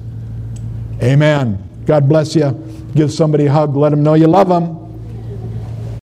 [1.03, 1.63] Amen.
[1.85, 2.51] God bless you.
[2.95, 3.77] Give somebody a hug.
[3.77, 4.86] Let them know you love them.